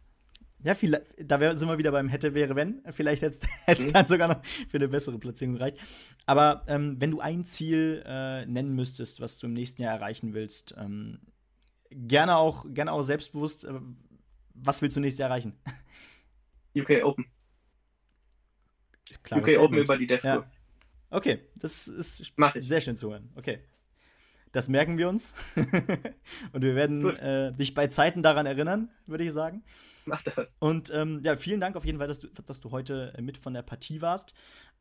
[0.61, 2.81] Ja, viel, da wär, sind wir wieder beim hätte, wäre, wenn.
[2.91, 3.93] Vielleicht hätte es mhm.
[3.93, 5.77] dann sogar noch für eine bessere Platzierung gereicht.
[6.25, 10.33] Aber ähm, wenn du ein Ziel äh, nennen müsstest, was du im nächsten Jahr erreichen
[10.33, 11.19] willst, ähm,
[11.91, 13.79] gerne, auch, gerne auch selbstbewusst, äh,
[14.61, 15.59] was willst du nächstes Jahr erreichen?
[16.75, 17.25] UK Open.
[19.23, 19.59] Klares UK Statement.
[19.59, 20.49] Open über die Dev ja.
[21.11, 23.31] Okay, das ist sehr schön zu hören.
[23.35, 23.59] Okay.
[24.51, 25.35] Das merken wir uns.
[26.53, 29.63] und wir werden äh, dich bei Zeiten daran erinnern, würde ich sagen.
[30.05, 30.55] Mach das.
[30.59, 33.53] Und ähm, ja, vielen Dank auf jeden Fall, dass du, dass du heute mit von
[33.53, 34.33] der Partie warst.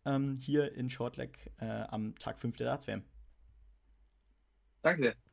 [0.07, 3.03] Ähm, hier in Shortleg äh, am Tag 5 der Darts-WM.
[4.83, 5.28] Danke sehr.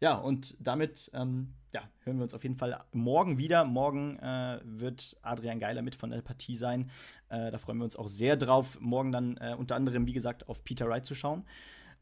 [0.00, 3.64] Ja, und damit ähm, ja, hören wir uns auf jeden Fall morgen wieder.
[3.64, 6.90] Morgen äh, wird Adrian Geiler mit von der Partie sein.
[7.28, 10.48] Äh, da freuen wir uns auch sehr drauf, morgen dann äh, unter anderem, wie gesagt,
[10.48, 11.44] auf Peter Wright zu schauen.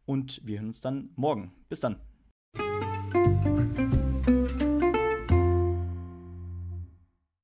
[0.05, 1.53] Und wir hören uns dann morgen.
[1.68, 1.97] Bis dann.